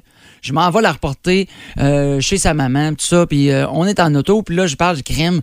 Je 0.41 0.53
m'en 0.53 0.71
vais 0.71 0.83
la 0.83 0.93
reporter 0.93 1.49
euh, 1.79 2.21
chez 2.21 2.39
sa 2.39 2.55
maman, 2.55 2.91
tout 2.91 3.05
ça, 3.05 3.27
puis 3.27 3.51
euh, 3.51 3.67
on 3.71 3.87
est 3.87 3.99
en 3.99 4.15
auto, 4.15 4.43
puis 4.43 4.55
là, 4.55 4.67
je 4.67 4.77
parle 4.77 4.97
du 4.97 5.03
crime. 5.03 5.41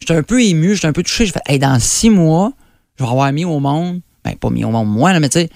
J'étais 0.00 0.14
un 0.14 0.22
peu 0.22 0.42
ému, 0.42 0.74
j'étais 0.74 0.86
un 0.88 0.92
peu 0.92 1.02
touché. 1.02 1.26
Je 1.26 1.32
fais, 1.32 1.42
hey, 1.46 1.58
dans 1.58 1.78
six 1.78 2.08
mois, 2.08 2.52
je 2.98 3.04
vais 3.04 3.10
avoir 3.10 3.30
mis 3.32 3.44
au 3.44 3.60
monde, 3.60 4.00
ben 4.24 4.34
pas 4.36 4.50
mis 4.50 4.64
au 4.64 4.70
monde 4.70 4.88
moi, 4.88 5.12
là, 5.12 5.20
mais 5.20 5.28
tu 5.28 5.40
sais, 5.40 5.50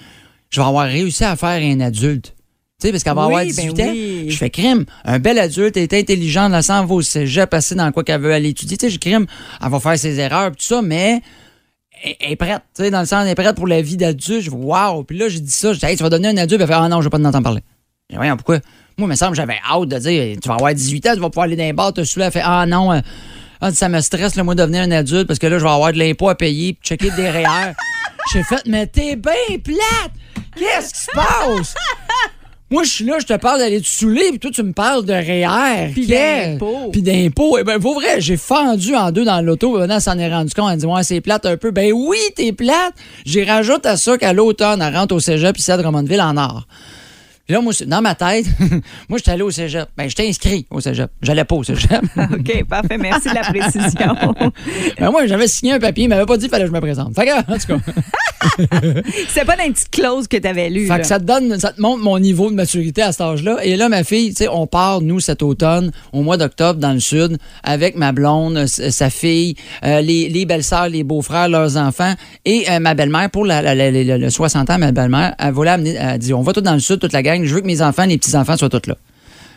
je 0.51 0.61
vais 0.61 0.67
avoir 0.67 0.85
réussi 0.85 1.23
à 1.23 1.35
faire 1.35 1.61
un 1.61 1.79
adulte. 1.79 2.34
Tu 2.81 2.87
sais, 2.87 2.91
parce 2.91 3.03
qu'elle 3.03 3.15
va 3.15 3.27
Oui, 3.27 3.33
avoir 3.35 3.43
ben 3.45 3.49
18 3.49 3.79
ans. 3.81 3.91
oui. 3.91 4.25
Je 4.29 4.37
fais 4.37 4.49
crime. 4.49 4.85
Un 5.05 5.19
bel 5.19 5.39
adulte, 5.39 5.77
est 5.77 5.93
intelligente, 5.93 6.51
la 6.51 6.61
s'en 6.61 6.85
va 6.85 6.95
au 6.95 7.01
cégep, 7.01 7.49
passer 7.49 7.73
dans 7.75 7.89
quoi 7.93 8.03
qu'elle 8.03 8.19
veut 8.19 8.33
aller 8.33 8.49
étudier. 8.49 8.75
Tu 8.75 8.87
sais, 8.87 8.91
je 8.91 8.99
crime, 8.99 9.25
elle 9.63 9.69
va 9.69 9.79
faire 9.79 9.97
ses 9.97 10.19
erreurs, 10.19 10.51
tout 10.51 10.57
ça, 10.59 10.81
mais 10.81 11.21
elle 12.03 12.31
est 12.33 12.35
prête, 12.35 12.61
tu 12.75 12.83
sais, 12.83 12.91
dans 12.91 12.99
le 12.99 13.05
sens, 13.05 13.23
elle 13.23 13.29
est 13.31 13.35
prête 13.35 13.55
pour 13.55 13.67
la 13.67 13.81
vie 13.81 13.95
d'adulte. 13.95 14.41
Je 14.41 14.51
wow. 14.51 15.03
Puis 15.03 15.17
là, 15.17 15.29
j'ai 15.29 15.39
dit 15.39 15.51
ça, 15.51 15.71
je 15.71 15.79
dis, 15.79 15.85
hey, 15.85 15.95
tu 15.95 16.03
vas 16.03 16.09
donner 16.09 16.27
un 16.27 16.37
adulte, 16.37 16.59
elle 16.61 16.67
fait, 16.67 16.73
ah 16.73 16.89
non, 16.89 16.99
je 16.99 17.05
veux 17.05 17.09
pas 17.09 17.17
t'entendre 17.17 17.43
parler. 17.43 17.61
Je 18.09 18.17
voyons, 18.17 18.35
pourquoi? 18.35 18.59
Moi, 18.97 19.07
il 19.07 19.11
me 19.11 19.15
semble 19.15 19.31
que 19.31 19.37
j'avais 19.37 19.59
hâte 19.69 19.87
de 19.87 19.97
dire, 19.97 20.37
tu 20.41 20.49
vas 20.49 20.55
avoir 20.55 20.73
18 20.73 21.07
ans, 21.07 21.13
tu 21.13 21.19
vas 21.21 21.29
pouvoir 21.29 21.45
aller 21.45 21.55
dans 21.55 21.63
les 21.63 21.73
bars, 21.73 21.93
te 21.93 22.03
saouler. 22.03 22.25
Elle 22.25 22.31
fait, 22.33 22.41
ah 22.43 22.65
non, 22.65 22.91
euh, 22.91 22.99
ah, 23.61 23.71
ça 23.71 23.87
me 23.87 24.01
stresse, 24.01 24.35
le 24.35 24.43
moi, 24.43 24.53
de 24.53 24.61
devenir 24.61 24.81
un 24.81 24.91
adulte, 24.91 25.27
parce 25.27 25.39
que 25.39 25.47
là, 25.47 25.57
je 25.59 25.63
vais 25.63 25.69
avoir 25.69 25.93
de 25.93 25.97
l'impôt 25.97 26.27
à 26.27 26.35
payer, 26.35 26.73
puis 26.73 26.89
checker 26.89 27.11
des 27.11 27.29
REER. 27.29 27.71
J'ai 28.33 28.43
fait, 28.43 28.61
mais 28.67 28.85
t'es 28.87 29.15
bien 29.15 29.31
plate! 29.63 30.11
Qu'est-ce 30.57 30.93
qui 30.93 30.99
se 30.99 31.11
passe? 31.13 31.73
Moi, 32.75 32.83
je 32.83 32.89
suis 32.91 33.05
là, 33.05 33.19
je 33.19 33.25
te 33.25 33.33
parle 33.37 33.59
d'aller 33.59 33.79
te 33.79 33.87
saouler, 33.87 34.31
puis 34.31 34.39
toi, 34.39 34.51
tu 34.51 34.61
me 34.61 34.73
parles 34.73 35.05
de 35.05 35.13
REER. 35.13 35.91
Puis 35.93 36.07
Qu'est- 36.07 36.47
d'impôts. 36.57 36.89
Puis 36.91 37.01
d'impôts. 37.01 37.57
Eh 37.57 37.63
ben, 37.63 37.79
pour 37.79 37.93
vrai, 37.93 38.19
j'ai 38.19 38.35
fendu 38.35 38.93
en 38.95 39.11
deux 39.13 39.23
dans 39.23 39.39
l'auto. 39.39 39.77
Maintenant, 39.77 40.01
s'en 40.01 40.19
est 40.19 40.27
rendu 40.29 40.53
compte. 40.53 40.71
Elle 40.73 40.79
dit, 40.79 40.85
ouais, 40.85 41.03
c'est 41.03 41.21
plate 41.21 41.45
un 41.45 41.55
peu. 41.55 41.71
Ben 41.71 41.93
oui, 41.93 42.17
t'es 42.35 42.51
plate. 42.51 42.93
J'y 43.25 43.45
rajoute 43.45 43.85
à 43.85 43.95
ça 43.95 44.17
qu'à 44.17 44.33
l'automne, 44.33 44.81
elle 44.81 44.93
rentre 44.93 45.15
au 45.15 45.21
cégep 45.21 45.57
ici 45.57 45.71
à 45.71 45.77
Drummondville 45.77 46.19
en 46.21 46.35
or. 46.35 46.67
Puis 47.45 47.53
là, 47.53 47.61
moi, 47.61 47.73
dans 47.85 48.01
ma 48.01 48.15
tête, 48.15 48.45
moi, 49.09 49.17
j'étais 49.19 49.31
allé 49.31 49.43
au 49.43 49.51
cégep. 49.51 49.87
Ben, 49.95 50.09
j'étais 50.09 50.27
inscrit 50.27 50.65
au 50.71 50.79
cégep. 50.81 51.11
J'allais 51.21 51.43
pas 51.45 51.55
au 51.55 51.63
cégep. 51.63 52.01
OK, 52.17 52.63
parfait. 52.67 52.97
Merci 52.97 53.29
de 53.29 53.35
la 53.35 53.41
précision. 53.41 54.15
ben, 54.99 55.11
moi, 55.11 55.27
j'avais 55.27 55.47
signé 55.47 55.73
un 55.73 55.79
papier, 55.79 56.05
il 56.05 56.07
m'avait 56.09 56.25
pas 56.25 56.37
dit 56.37 56.45
qu'il 56.45 56.49
fallait 56.49 56.63
que 56.63 56.69
je 56.69 56.73
me 56.75 56.81
présente. 56.81 57.13
Fait 57.15 57.25
que, 57.25 57.37
en 57.39 57.57
tout 57.57 57.67
cas. 57.67 57.91
C'est 59.29 59.45
pas 59.45 59.55
dans 59.55 59.63
une 59.63 59.73
petite 59.73 59.91
clause 59.91 60.27
que 60.27 60.37
tu 60.37 60.47
avais 60.47 60.69
lue. 60.69 60.87
Fait 60.87 60.99
que 60.99 61.05
ça 61.07 61.19
te 61.19 61.23
donne, 61.25 61.59
ça 61.59 61.71
te 61.71 61.81
montre 61.81 62.03
mon 62.03 62.19
niveau 62.19 62.49
de 62.49 62.55
maturité 62.55 63.01
à 63.01 63.11
cet 63.11 63.21
âge-là. 63.21 63.57
Et 63.63 63.75
là, 63.75 63.89
ma 63.89 64.03
fille, 64.03 64.29
tu 64.29 64.43
sais, 64.43 64.47
on 64.47 64.67
part, 64.67 65.01
nous, 65.01 65.19
cet 65.19 65.41
automne, 65.43 65.91
au 66.13 66.21
mois 66.21 66.37
d'octobre, 66.37 66.79
dans 66.79 66.93
le 66.93 66.99
sud, 66.99 67.37
avec 67.63 67.95
ma 67.95 68.11
blonde, 68.11 68.65
sa 68.67 69.09
fille, 69.09 69.55
euh, 69.83 70.01
les, 70.01 70.29
les 70.29 70.45
belles-sœurs, 70.45 70.89
les 70.89 71.03
beaux-frères, 71.03 71.49
leurs 71.49 71.77
enfants, 71.77 72.13
et 72.45 72.65
euh, 72.69 72.79
ma 72.79 72.93
belle-mère, 72.93 73.29
pour 73.29 73.45
la, 73.45 73.61
la- 73.61 73.75
la- 73.75 73.91
la- 73.91 74.17
le 74.17 74.29
60 74.29 74.69
ans, 74.69 74.77
ma 74.77 74.91
belle-mère, 74.91 75.35
elle 75.39 75.53
voulait 75.53 75.71
amener, 75.71 75.95
elle 75.99 76.19
dit, 76.19 76.33
on 76.33 76.41
va 76.41 76.53
tous 76.53 76.61
dans 76.61 76.73
le 76.73 76.79
sud, 76.79 76.99
toute 76.99 77.13
la 77.13 77.23
gang, 77.37 77.45
je 77.45 77.53
veux 77.53 77.61
que 77.61 77.67
mes 77.67 77.81
enfants, 77.81 78.05
les 78.05 78.17
petits-enfants 78.17 78.57
soient 78.57 78.69
tous 78.69 78.87
là. 78.87 78.95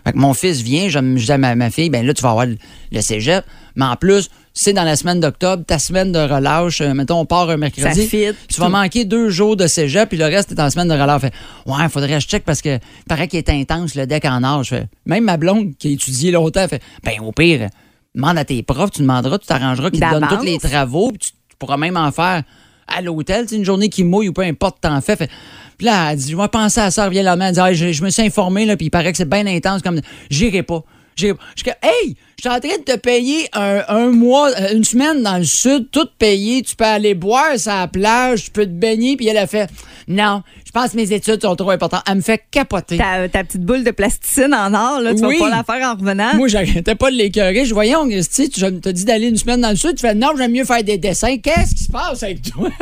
Fait 0.04 0.12
que 0.12 0.18
mon 0.18 0.32
fils 0.32 0.60
vient, 0.60 0.88
je, 0.88 0.98
dis 0.98 1.32
à 1.32 1.38
ma, 1.38 1.54
ma 1.54 1.70
fille, 1.70 1.90
ben 1.90 2.06
là, 2.06 2.14
tu 2.14 2.22
vas 2.22 2.30
avoir 2.30 2.46
le, 2.46 3.00
cégep, 3.00 3.44
mais 3.76 3.84
en 3.84 3.96
plus, 3.96 4.30
c'est 4.54 4.72
dans 4.72 4.84
la 4.84 4.96
semaine 4.96 5.20
d'octobre, 5.20 5.64
ta 5.64 5.78
semaine 5.78 6.12
de 6.12 6.18
relâche, 6.18 6.80
euh, 6.80 6.94
mettons, 6.94 7.20
on 7.20 7.26
part 7.26 7.50
un 7.50 7.56
mercredi. 7.56 7.82
Ça 7.82 8.08
fit, 8.08 8.26
tu 8.48 8.60
vas 8.60 8.66
tout. 8.66 8.72
manquer 8.72 9.04
deux 9.04 9.28
jours 9.30 9.56
de 9.56 9.66
cégep, 9.66 10.08
puis 10.08 10.18
le 10.18 10.24
reste 10.24 10.52
est 10.52 10.60
en 10.60 10.70
semaine 10.70 10.88
de 10.88 10.94
relâche. 10.94 11.20
Fait, 11.20 11.32
ouais, 11.66 11.76
il 11.80 11.88
faudrait 11.88 12.14
que 12.14 12.20
je 12.20 12.26
check 12.26 12.44
parce 12.44 12.62
que 12.62 12.76
il 12.76 13.04
paraît 13.08 13.28
qu'il 13.28 13.38
est 13.38 13.50
intense, 13.50 13.94
le 13.94 14.06
deck 14.06 14.24
en 14.24 14.42
âge. 14.42 14.70
Fait, 14.70 14.88
même 15.06 15.24
ma 15.24 15.36
blonde, 15.36 15.76
qui 15.78 15.88
a 15.88 15.90
étudié 15.92 16.30
longtemps, 16.30 16.66
fait, 16.68 16.82
ben 17.04 17.14
au 17.20 17.32
pire, 17.32 17.68
demande 18.14 18.38
à 18.38 18.44
tes 18.44 18.62
profs, 18.62 18.92
tu 18.92 19.02
demanderas, 19.02 19.38
tu 19.38 19.46
t'arrangeras 19.46 19.90
qu'ils 19.90 20.00
te 20.00 20.10
donnent 20.10 20.28
tous 20.28 20.44
les 20.44 20.58
travaux, 20.58 21.10
puis 21.10 21.18
tu, 21.18 21.30
tu 21.32 21.56
pourras 21.58 21.76
même 21.76 21.96
en 21.96 22.10
faire 22.10 22.42
à 22.88 23.02
l'hôtel, 23.02 23.48
sais, 23.48 23.56
une 23.56 23.64
journée 23.64 23.90
qui 23.90 24.02
mouille 24.02 24.28
ou 24.28 24.32
peu 24.32 24.42
importe, 24.42 24.78
t'en 24.80 25.00
fais. 25.00 25.16
fait 25.16 25.30
puis 25.78 25.86
là, 25.86 26.10
elle 26.12 26.18
dit, 26.18 26.32
je 26.32 26.36
vais 26.36 26.48
penser 26.48 26.80
à 26.80 26.90
ça, 26.90 27.02
elle 27.02 27.08
revient 27.10 27.22
la 27.22 27.36
main, 27.36 27.52
elle 27.52 27.60
Ah, 27.60 27.72
je, 27.72 28.02
me 28.02 28.10
suis 28.10 28.22
informé, 28.22 28.66
là, 28.66 28.76
puis 28.76 28.86
il 28.86 28.90
paraît 28.90 29.12
que 29.12 29.16
c'est 29.16 29.28
bien 29.28 29.46
intense, 29.46 29.80
comme, 29.80 30.00
j'irai 30.28 30.64
pas. 30.64 30.82
J'irai 31.16 31.34
pas. 31.34 31.42
Je 31.56 31.62
comme, 31.62 31.74
hey, 31.82 32.16
je 32.40 32.48
suis 32.48 32.56
en 32.56 32.60
train 32.60 32.78
de 32.78 32.84
te 32.84 32.96
payer 32.96 33.48
un, 33.52 33.82
un 33.88 34.10
mois, 34.10 34.50
euh, 34.50 34.72
une 34.74 34.84
semaine 34.84 35.22
dans 35.24 35.38
le 35.38 35.44
sud, 35.44 35.88
tout 35.90 36.06
payé, 36.20 36.62
tu 36.62 36.76
peux 36.76 36.84
aller 36.84 37.14
boire 37.14 37.58
sur 37.58 37.72
la 37.72 37.88
plage, 37.88 38.44
tu 38.44 38.50
peux 38.52 38.64
te 38.64 38.70
baigner, 38.70 39.16
puis 39.16 39.26
elle 39.26 39.38
a 39.38 39.48
fait, 39.48 39.68
non, 40.06 40.42
je 40.64 40.70
pense 40.70 40.90
que 40.92 40.96
mes 40.96 41.12
études 41.12 41.42
sont 41.42 41.56
trop 41.56 41.70
importantes. 41.70 42.02
Elle 42.08 42.16
me 42.16 42.20
fait 42.20 42.40
capoter. 42.50 42.96
Ta, 42.96 43.28
ta 43.28 43.42
petite 43.42 43.62
boule 43.64 43.82
de 43.82 43.90
plasticine 43.90 44.54
en 44.54 44.72
or, 44.72 45.00
là, 45.00 45.14
tu 45.14 45.24
Oui. 45.26 45.38
vas 45.40 45.48
pas 45.50 45.56
la 45.56 45.64
faire 45.64 45.88
en 45.90 45.94
revenant. 45.94 46.34
Moi, 46.36 46.46
j'arrêtais 46.46 46.94
pas 46.94 47.10
de 47.10 47.16
l'écœurer. 47.16 47.64
Je 47.64 47.74
voyais, 47.74 47.96
on, 47.96 48.08
tu 48.08 48.22
sais, 48.22 48.48
tu 48.48 48.60
t'as 48.60 48.92
dit 48.92 49.04
d'aller 49.04 49.26
une 49.28 49.36
semaine 49.36 49.60
dans 49.60 49.70
le 49.70 49.76
sud. 49.76 49.96
Tu 49.96 50.02
fais, 50.02 50.14
non, 50.14 50.28
j'aime 50.36 50.52
mieux 50.52 50.64
faire 50.64 50.84
des 50.84 50.96
dessins. 50.98 51.36
Qu'est-ce 51.38 51.74
qui 51.74 51.82
se 51.84 51.90
passe 51.90 52.22
avec 52.22 52.42
toi? 52.42 52.68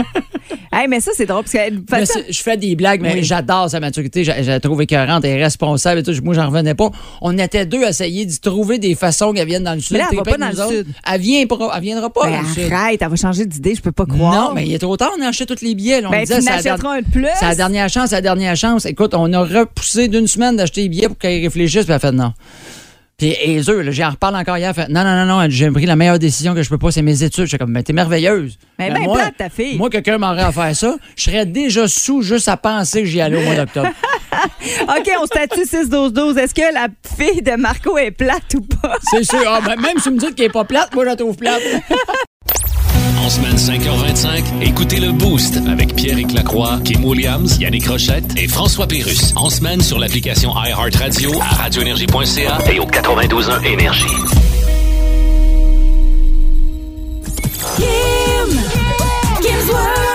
Hey, 0.72 0.88
mais 0.88 1.00
ça, 1.00 1.10
c'est 1.16 1.24
drôle 1.26 1.44
parce 1.88 2.12
que 2.12 2.20
je 2.30 2.42
fais 2.42 2.56
des 2.58 2.76
blagues, 2.76 3.00
mais 3.00 3.14
Oui. 3.14 3.24
j'adore 3.24 3.70
sa 3.70 3.80
maturité. 3.80 4.24
Je, 4.24 4.32
je 4.42 4.48
la 4.50 4.60
trouve 4.60 4.82
écœurante 4.82 5.24
et 5.24 5.34
responsable. 5.42 6.00
Et 6.00 6.02
tout. 6.02 6.12
Moi, 6.22 6.34
j'en 6.34 6.46
revenais 6.48 6.74
pas. 6.74 6.90
On 7.22 7.36
était 7.38 7.64
deux 7.64 7.82
à 7.82 7.88
essayer 7.90 8.26
d'y 8.26 8.38
trouver 8.40 8.78
des 8.78 8.94
façons. 8.94 9.32
Qu'elle 9.46 9.52
vienne 9.54 9.64
dans 9.64 9.74
le 9.74 9.80
sud. 9.80 9.92
Mais 9.92 9.98
là, 10.00 10.08
elle 10.10 10.16
va 10.16 10.22
pas 10.22 10.36
dans 10.36 10.48
le 10.48 10.76
sud. 10.76 10.86
Elle, 11.10 11.20
vient 11.20 11.40
elle 11.40 11.80
viendra 11.82 12.10
pas 12.10 12.22
Ben, 12.24 12.42
dans 12.42 12.74
arrête, 12.76 13.00
elle 13.02 13.08
va 13.08 13.16
changer 13.16 13.46
d'idée, 13.46 13.74
je 13.74 13.80
peux 13.80 13.92
pas 13.92 14.06
croire. 14.06 14.48
Non, 14.48 14.54
mais 14.54 14.66
il 14.66 14.74
est 14.74 14.78
trop 14.78 14.96
tard, 14.96 15.12
on 15.18 15.22
a 15.22 15.28
acheté 15.28 15.46
tous 15.46 15.62
les 15.62 15.74
billets. 15.74 16.00
là. 16.00 16.08
On 16.08 16.10
Ben, 16.10 16.20
disait, 16.24 16.40
c'est 16.40 16.62
la 16.68 16.76
plus. 17.10 17.26
C'est 17.38 17.46
la 17.46 17.54
dernière 17.54 17.88
chance, 17.88 18.10
c'est 18.10 18.16
la 18.16 18.20
dernière 18.22 18.56
chance. 18.56 18.84
Écoute, 18.86 19.14
on 19.14 19.32
a 19.32 19.40
repoussé 19.44 20.08
d'une 20.08 20.26
semaine 20.26 20.56
d'acheter 20.56 20.82
les 20.82 20.88
billets 20.88 21.08
pour 21.08 21.18
qu'elle 21.18 21.40
réfléchisse, 21.42 21.84
puis 21.84 21.90
elle 21.90 21.96
a 21.96 21.98
fait 21.98 22.12
non. 22.12 22.32
Puis 23.18 23.28
et 23.28 23.60
eux, 23.66 23.90
j'en 23.92 24.10
reparle 24.10 24.36
encore 24.36 24.58
hier, 24.58 24.68
elle 24.68 24.74
fait 24.84 24.92
non, 24.92 25.02
non, 25.02 25.24
non, 25.24 25.24
non, 25.24 25.46
j'ai 25.48 25.70
pris 25.70 25.86
la 25.86 25.96
meilleure 25.96 26.18
décision 26.18 26.54
que 26.54 26.62
je 26.62 26.68
peux 26.68 26.76
pas, 26.76 26.90
c'est 26.90 27.00
mes 27.00 27.22
études. 27.22 27.46
J'étais 27.46 27.56
comme, 27.56 27.72
mais 27.72 27.82
t'es 27.82 27.94
merveilleuse. 27.94 28.58
Mais 28.78 28.88
Ben, 28.88 28.94
ben 28.94 29.04
moi, 29.04 29.18
plate, 29.18 29.36
ta 29.38 29.48
fille. 29.48 29.78
Moi, 29.78 29.88
quelqu'un 29.88 30.18
m'aurait 30.18 30.42
à 30.42 30.52
faire 30.52 30.76
ça, 30.76 30.96
je 31.16 31.22
serais 31.24 31.46
déjà 31.46 31.88
sous 31.88 32.20
juste 32.20 32.48
à 32.48 32.58
penser 32.58 33.00
que 33.00 33.06
j'y 33.08 33.22
allais 33.22 33.38
au 33.38 33.40
mois 33.40 33.54
d'octobre. 33.56 33.88
OK, 34.82 35.10
on 35.20 35.26
statue 35.26 35.62
6-12-12. 35.62 36.38
Est-ce 36.38 36.54
que 36.54 36.74
la 36.74 36.88
fille 37.18 37.42
de 37.42 37.52
Marco 37.56 37.96
est 37.98 38.10
plate 38.10 38.54
ou 38.54 38.60
pas? 38.60 38.96
c'est 39.10 39.24
sûr. 39.24 39.44
Ah, 39.46 39.60
ben, 39.64 39.80
même 39.80 39.98
si 39.98 40.08
vous 40.08 40.16
me 40.16 40.20
dites 40.20 40.34
qu'elle 40.34 40.46
est 40.46 40.50
pas 40.50 40.64
plate, 40.64 40.94
moi, 40.94 41.04
je 41.04 41.10
la 41.10 41.16
trouve 41.16 41.36
plate. 41.36 41.62
En 43.26 43.28
semaine 43.28 43.56
5h25, 43.56 44.62
écoutez 44.62 45.00
le 45.00 45.10
Boost 45.10 45.58
avec 45.68 45.96
pierre 45.96 46.16
Lacroix, 46.32 46.78
Kim 46.84 47.04
Williams, 47.04 47.58
Yannick 47.58 47.88
Rochette 47.88 48.36
et 48.36 48.46
François 48.46 48.86
Pérus. 48.86 49.32
En 49.34 49.50
semaine 49.50 49.80
sur 49.80 49.98
l'application 49.98 50.52
iHeartRadio 50.56 51.32
à 51.40 51.62
radioénergie.ca 51.62 52.58
et 52.70 52.78
au 52.78 52.84
92.1 52.86 53.64
Énergie. 53.64 54.06
Kim! 57.76 58.60
Kim's 59.42 59.70
World! 59.72 60.05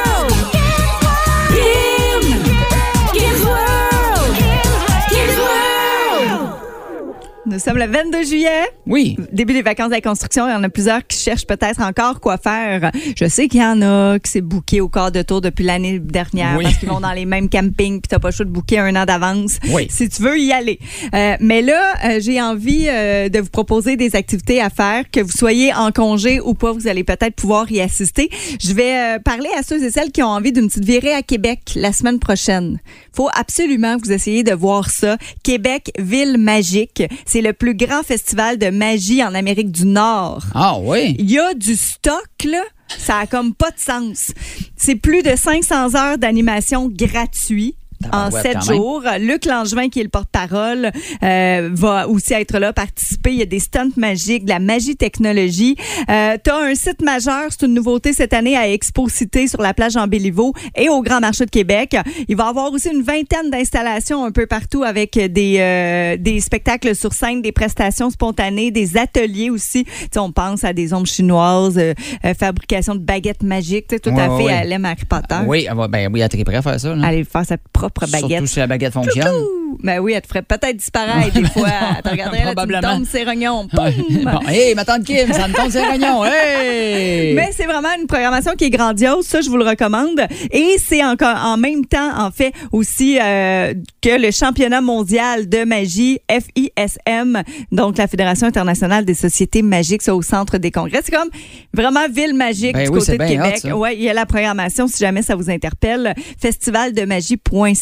Nous 7.51 7.59
sommes 7.59 7.77
le 7.77 7.85
22 7.85 8.23
juillet. 8.23 8.61
Oui. 8.85 9.17
Début 9.33 9.51
des 9.53 9.61
vacances 9.61 9.89
de 9.89 9.95
la 9.95 9.99
construction, 10.01 10.47
il 10.47 10.51
y 10.53 10.55
en 10.55 10.63
a 10.63 10.69
plusieurs 10.69 11.05
qui 11.05 11.17
cherchent 11.17 11.45
peut-être 11.45 11.81
encore 11.81 12.21
quoi 12.21 12.37
faire. 12.37 12.91
Je 13.17 13.25
sais 13.27 13.49
qu'il 13.49 13.59
y 13.59 13.63
en 13.65 13.81
a 13.81 14.19
qui 14.19 14.31
s'est 14.31 14.39
booké 14.39 14.79
au 14.79 14.87
quart 14.87 15.11
de 15.11 15.21
tour 15.21 15.41
depuis 15.41 15.65
l'année 15.65 15.99
dernière 15.99 16.55
Oui. 16.57 16.63
parce 16.63 16.77
qu'ils 16.77 16.87
vont 16.87 17.01
dans 17.01 17.11
les 17.11 17.25
mêmes 17.25 17.49
campings 17.49 17.99
puis 17.99 18.07
t'as 18.07 18.19
pas 18.19 18.29
le 18.29 18.33
choix 18.33 18.45
de 18.45 18.51
booker 18.51 18.79
un 18.79 18.95
an 18.95 19.03
d'avance 19.03 19.57
Oui. 19.69 19.87
si 19.89 20.07
tu 20.07 20.21
veux 20.21 20.39
y 20.39 20.53
aller. 20.53 20.79
Euh, 21.13 21.35
mais 21.41 21.61
là, 21.61 21.93
euh, 22.05 22.19
j'ai 22.21 22.41
envie 22.41 22.85
euh, 22.87 23.27
de 23.27 23.39
vous 23.39 23.49
proposer 23.49 23.97
des 23.97 24.15
activités 24.15 24.61
à 24.61 24.69
faire, 24.69 25.03
que 25.11 25.19
vous 25.19 25.31
soyez 25.31 25.73
en 25.73 25.91
congé 25.91 26.39
ou 26.39 26.53
pas, 26.53 26.71
vous 26.71 26.87
allez 26.87 27.03
peut-être 27.03 27.35
pouvoir 27.35 27.69
y 27.69 27.81
assister. 27.81 28.29
Je 28.61 28.71
vais 28.73 29.19
parler 29.25 29.49
à 29.59 29.63
ceux 29.63 29.83
et 29.83 29.91
celles 29.91 30.11
qui 30.11 30.23
ont 30.23 30.27
envie 30.27 30.53
d'une 30.53 30.67
petite 30.69 30.85
virée 30.85 31.13
à 31.13 31.21
Québec 31.21 31.73
la 31.75 31.91
semaine 31.91 32.19
prochaine. 32.19 32.79
faut 33.13 33.29
absolument 33.33 33.97
que 33.97 34.05
vous 34.05 34.13
essayiez 34.13 34.43
de 34.43 34.53
voir 34.53 34.89
ça. 34.89 35.17
Québec, 35.43 35.91
ville 35.99 36.37
magique. 36.37 37.03
C'est 37.25 37.40
le 37.41 37.53
plus 37.53 37.75
grand 37.75 38.03
festival 38.03 38.57
de 38.57 38.69
magie 38.69 39.23
en 39.23 39.33
Amérique 39.33 39.71
du 39.71 39.85
Nord. 39.85 40.43
Ah, 40.53 40.77
oui? 40.79 41.15
Il 41.19 41.29
y 41.29 41.39
a 41.39 41.53
du 41.53 41.75
stock, 41.75 42.29
là. 42.45 42.63
Ça 42.97 43.19
a 43.19 43.27
comme 43.27 43.53
pas 43.53 43.71
de 43.71 43.79
sens. 43.79 44.31
C'est 44.75 44.95
plus 44.95 45.23
de 45.23 45.35
500 45.35 45.95
heures 45.95 46.17
d'animation 46.17 46.89
gratuit. 46.89 47.75
En 48.11 48.31
sept 48.31 48.63
jours. 48.63 49.03
Luc 49.19 49.45
Langevin, 49.45 49.89
qui 49.89 49.99
est 49.99 50.03
le 50.03 50.09
porte-parole, 50.09 50.91
euh, 51.23 51.69
va 51.73 52.07
aussi 52.07 52.33
être 52.33 52.57
là, 52.59 52.73
participer. 52.73 53.31
Il 53.31 53.39
y 53.39 53.41
a 53.41 53.45
des 53.45 53.59
stunts 53.59 53.91
magiques, 53.97 54.45
de 54.45 54.49
la 54.49 54.59
magie 54.59 54.95
technologie. 54.95 55.75
Euh, 56.09 56.37
tu 56.43 56.49
as 56.49 56.57
un 56.57 56.75
site 56.75 57.01
majeur, 57.01 57.45
c'est 57.49 57.65
une 57.65 57.73
nouveauté 57.73 58.13
cette 58.13 58.33
année 58.33 58.55
à 58.57 58.69
Expo 58.69 59.09
Cité 59.09 59.47
sur 59.47 59.61
la 59.61 59.73
plage 59.73 59.95
en 59.97 60.07
Béliveau 60.07 60.53
et 60.75 60.89
au 60.89 61.01
Grand 61.01 61.19
Marché 61.19 61.45
de 61.45 61.49
Québec. 61.49 61.95
Il 62.27 62.35
va 62.35 62.45
y 62.45 62.49
avoir 62.49 62.71
aussi 62.71 62.89
une 62.89 63.01
vingtaine 63.03 63.49
d'installations 63.49 64.23
un 64.25 64.31
peu 64.31 64.45
partout 64.45 64.83
avec 64.83 65.17
des, 65.17 65.57
euh, 65.59 66.17
des 66.17 66.39
spectacles 66.39 66.95
sur 66.95 67.13
scène, 67.13 67.41
des 67.41 67.51
prestations 67.51 68.09
spontanées, 68.09 68.71
des 68.71 68.97
ateliers 68.97 69.49
aussi. 69.49 69.83
Tu 69.85 69.91
sais, 70.13 70.19
on 70.19 70.31
pense 70.31 70.63
à 70.63 70.73
des 70.73 70.93
ombres 70.93 71.07
chinoises, 71.07 71.77
euh, 71.77 71.93
euh, 72.25 72.33
fabrication 72.33 72.95
de 72.95 72.99
baguettes 72.99 73.43
magiques. 73.43 73.87
Tout 74.01 74.09
Ouais, 74.11 74.21
à 74.21 74.25
fait, 74.37 74.43
ouais. 74.43 74.59
elle 74.63 74.71
aime 74.73 74.85
Harry 74.85 75.05
Potter. 75.05 75.35
Oui, 75.45 75.67
ben, 75.89 76.09
oui, 76.13 76.19
elle 76.19 76.25
est 76.25 76.29
très 76.29 76.43
prête 76.43 76.57
à 76.57 76.61
faire 76.61 76.79
ça. 76.79 76.95
là. 76.95 77.11
Faire 77.31 77.45
sa 77.45 77.57
propre 77.57 77.90
baguette. 77.99 78.29
Surtout 78.29 78.47
si 78.47 78.59
la 78.59 78.67
baguette 78.67 78.93
fonctionne. 78.93 79.27
Ouh, 79.27 79.77
Ben 79.83 79.99
oui, 79.99 80.13
elle 80.13 80.21
te 80.21 80.27
ferait 80.27 80.41
peut-être 80.41 80.75
disparaître 80.77 81.33
des 81.33 81.45
fois. 81.45 81.69
Elle 81.97 82.03
te 82.03 82.09
regarderait, 82.09 82.43
là, 82.45 82.53
tu 82.55 82.67
me 82.67 82.81
tombes 82.81 83.05
ses 83.05 83.23
rognons. 83.23 83.67
Bon, 83.73 84.39
hey, 84.47 84.75
ma 84.75 84.85
tante 84.85 85.03
Kim, 85.03 85.31
ça 85.33 85.47
me 85.47 85.53
tombe 85.53 85.69
ses 85.71 85.83
rognons. 85.83 86.23
Hey! 86.25 87.33
Mais 87.33 87.49
c'est 87.55 87.65
vraiment 87.65 87.89
une 87.99 88.07
programmation 88.07 88.53
qui 88.55 88.65
est 88.65 88.69
grandiose, 88.69 89.25
ça 89.25 89.41
je 89.41 89.49
vous 89.49 89.57
le 89.57 89.65
recommande. 89.65 90.21
Et 90.51 90.75
c'est 90.85 91.03
encore 91.03 91.37
en 91.43 91.57
même 91.57 91.85
temps, 91.85 92.11
en 92.19 92.31
fait, 92.31 92.53
aussi 92.71 93.17
euh, 93.19 93.73
que 94.01 94.21
le 94.21 94.31
championnat 94.31 94.81
mondial 94.81 95.47
de 95.49 95.63
magie 95.63 96.19
FISM, 96.29 97.41
donc 97.71 97.97
la 97.97 98.07
Fédération 98.07 98.47
internationale 98.47 99.05
des 99.05 99.13
sociétés 99.13 99.61
magiques, 99.61 100.01
ça 100.01 100.15
au 100.15 100.21
centre 100.21 100.57
des 100.57 100.71
congrès. 100.71 100.99
C'est 101.03 101.11
comme 101.15 101.29
vraiment 101.73 102.07
ville 102.11 102.33
magique 102.35 102.73
Ben 102.73 102.85
du 102.85 102.91
oui, 102.91 102.99
côté 102.99 103.17
de 103.17 103.23
hot, 103.23 103.27
Québec. 103.27 103.57
ça. 103.59 103.75
ouais, 103.75 103.95
il 103.95 104.01
y 104.03 104.09
a 104.09 104.13
la 104.13 104.25
programmation 104.25 104.87
si 104.87 104.99
jamais 104.99 105.21
ça 105.21 105.35
vous 105.35 105.49
interpelle. 105.49 106.13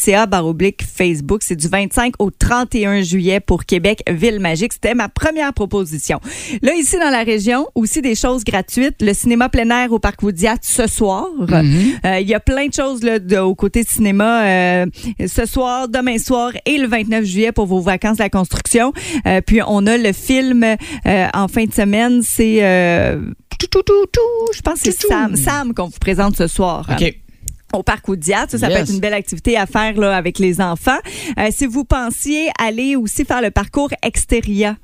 Festivaldemagie.ca 0.00 0.26
baroblique 0.26 0.82
Facebook. 0.82 1.42
C'est 1.42 1.56
du 1.56 1.68
25 1.68 2.14
au 2.18 2.30
31 2.30 3.02
juillet 3.02 3.40
pour 3.40 3.64
Québec 3.64 4.02
Ville 4.08 4.40
Magique. 4.40 4.72
C'était 4.72 4.94
ma 4.94 5.08
première 5.08 5.52
proposition. 5.52 6.20
Là, 6.62 6.74
ici 6.74 6.96
dans 6.98 7.10
la 7.10 7.22
région, 7.22 7.66
aussi 7.74 8.00
des 8.00 8.14
choses 8.14 8.44
gratuites. 8.44 8.96
Le 9.00 9.12
cinéma 9.12 9.48
plein 9.48 9.68
air 9.70 9.92
au 9.92 9.98
Parc 9.98 10.22
Woudiat 10.22 10.56
ce 10.62 10.86
soir. 10.86 11.26
Euh, 11.52 12.18
Il 12.20 12.28
y 12.28 12.34
a 12.34 12.40
plein 12.40 12.66
de 12.68 12.74
choses 12.74 13.02
là, 13.02 13.18
de, 13.18 13.36
au 13.36 13.54
côté 13.54 13.82
cinéma 13.84 14.44
euh, 14.44 14.86
ce 15.26 15.46
soir, 15.46 15.88
demain 15.88 16.18
soir 16.18 16.52
et 16.64 16.78
le 16.78 16.86
29 16.86 17.24
juillet 17.24 17.52
pour 17.52 17.66
vos 17.66 17.80
vacances 17.80 18.18
de 18.18 18.22
la 18.22 18.30
construction. 18.30 18.92
Euh, 19.26 19.40
puis 19.40 19.60
on 19.66 19.86
a 19.86 19.96
le 19.96 20.12
film 20.12 20.64
euh, 20.64 21.26
en 21.34 21.48
fin 21.48 21.64
de 21.64 21.72
semaine. 21.72 22.22
C'est 22.22 22.64
euh, 22.64 23.20
tout, 23.58 23.66
tout, 23.66 23.82
tout, 23.82 24.06
tout. 24.12 24.52
Je 24.54 24.60
pense 24.62 24.80
que 24.80 24.90
c'est 24.90 25.06
Sam, 25.06 25.36
Sam 25.36 25.74
qu'on 25.74 25.86
vous 25.86 25.98
présente 26.00 26.36
ce 26.36 26.46
soir 26.46 26.88
OK. 26.90 27.14
Au 27.72 27.82
parc 27.82 28.08
Oudiat. 28.08 28.46
Ça, 28.48 28.58
ça 28.58 28.68
peut 28.68 28.74
être 28.74 28.92
une 28.92 29.00
belle 29.00 29.14
activité 29.14 29.56
à 29.56 29.66
faire 29.66 29.94
là, 29.94 30.16
avec 30.16 30.38
les 30.38 30.60
enfants. 30.60 30.98
Euh, 31.38 31.48
si 31.50 31.66
vous 31.66 31.84
pensiez 31.84 32.50
aller 32.58 32.96
aussi 32.96 33.24
faire 33.24 33.42
le 33.42 33.50
parcours 33.50 33.90
Exteria, 34.02 34.76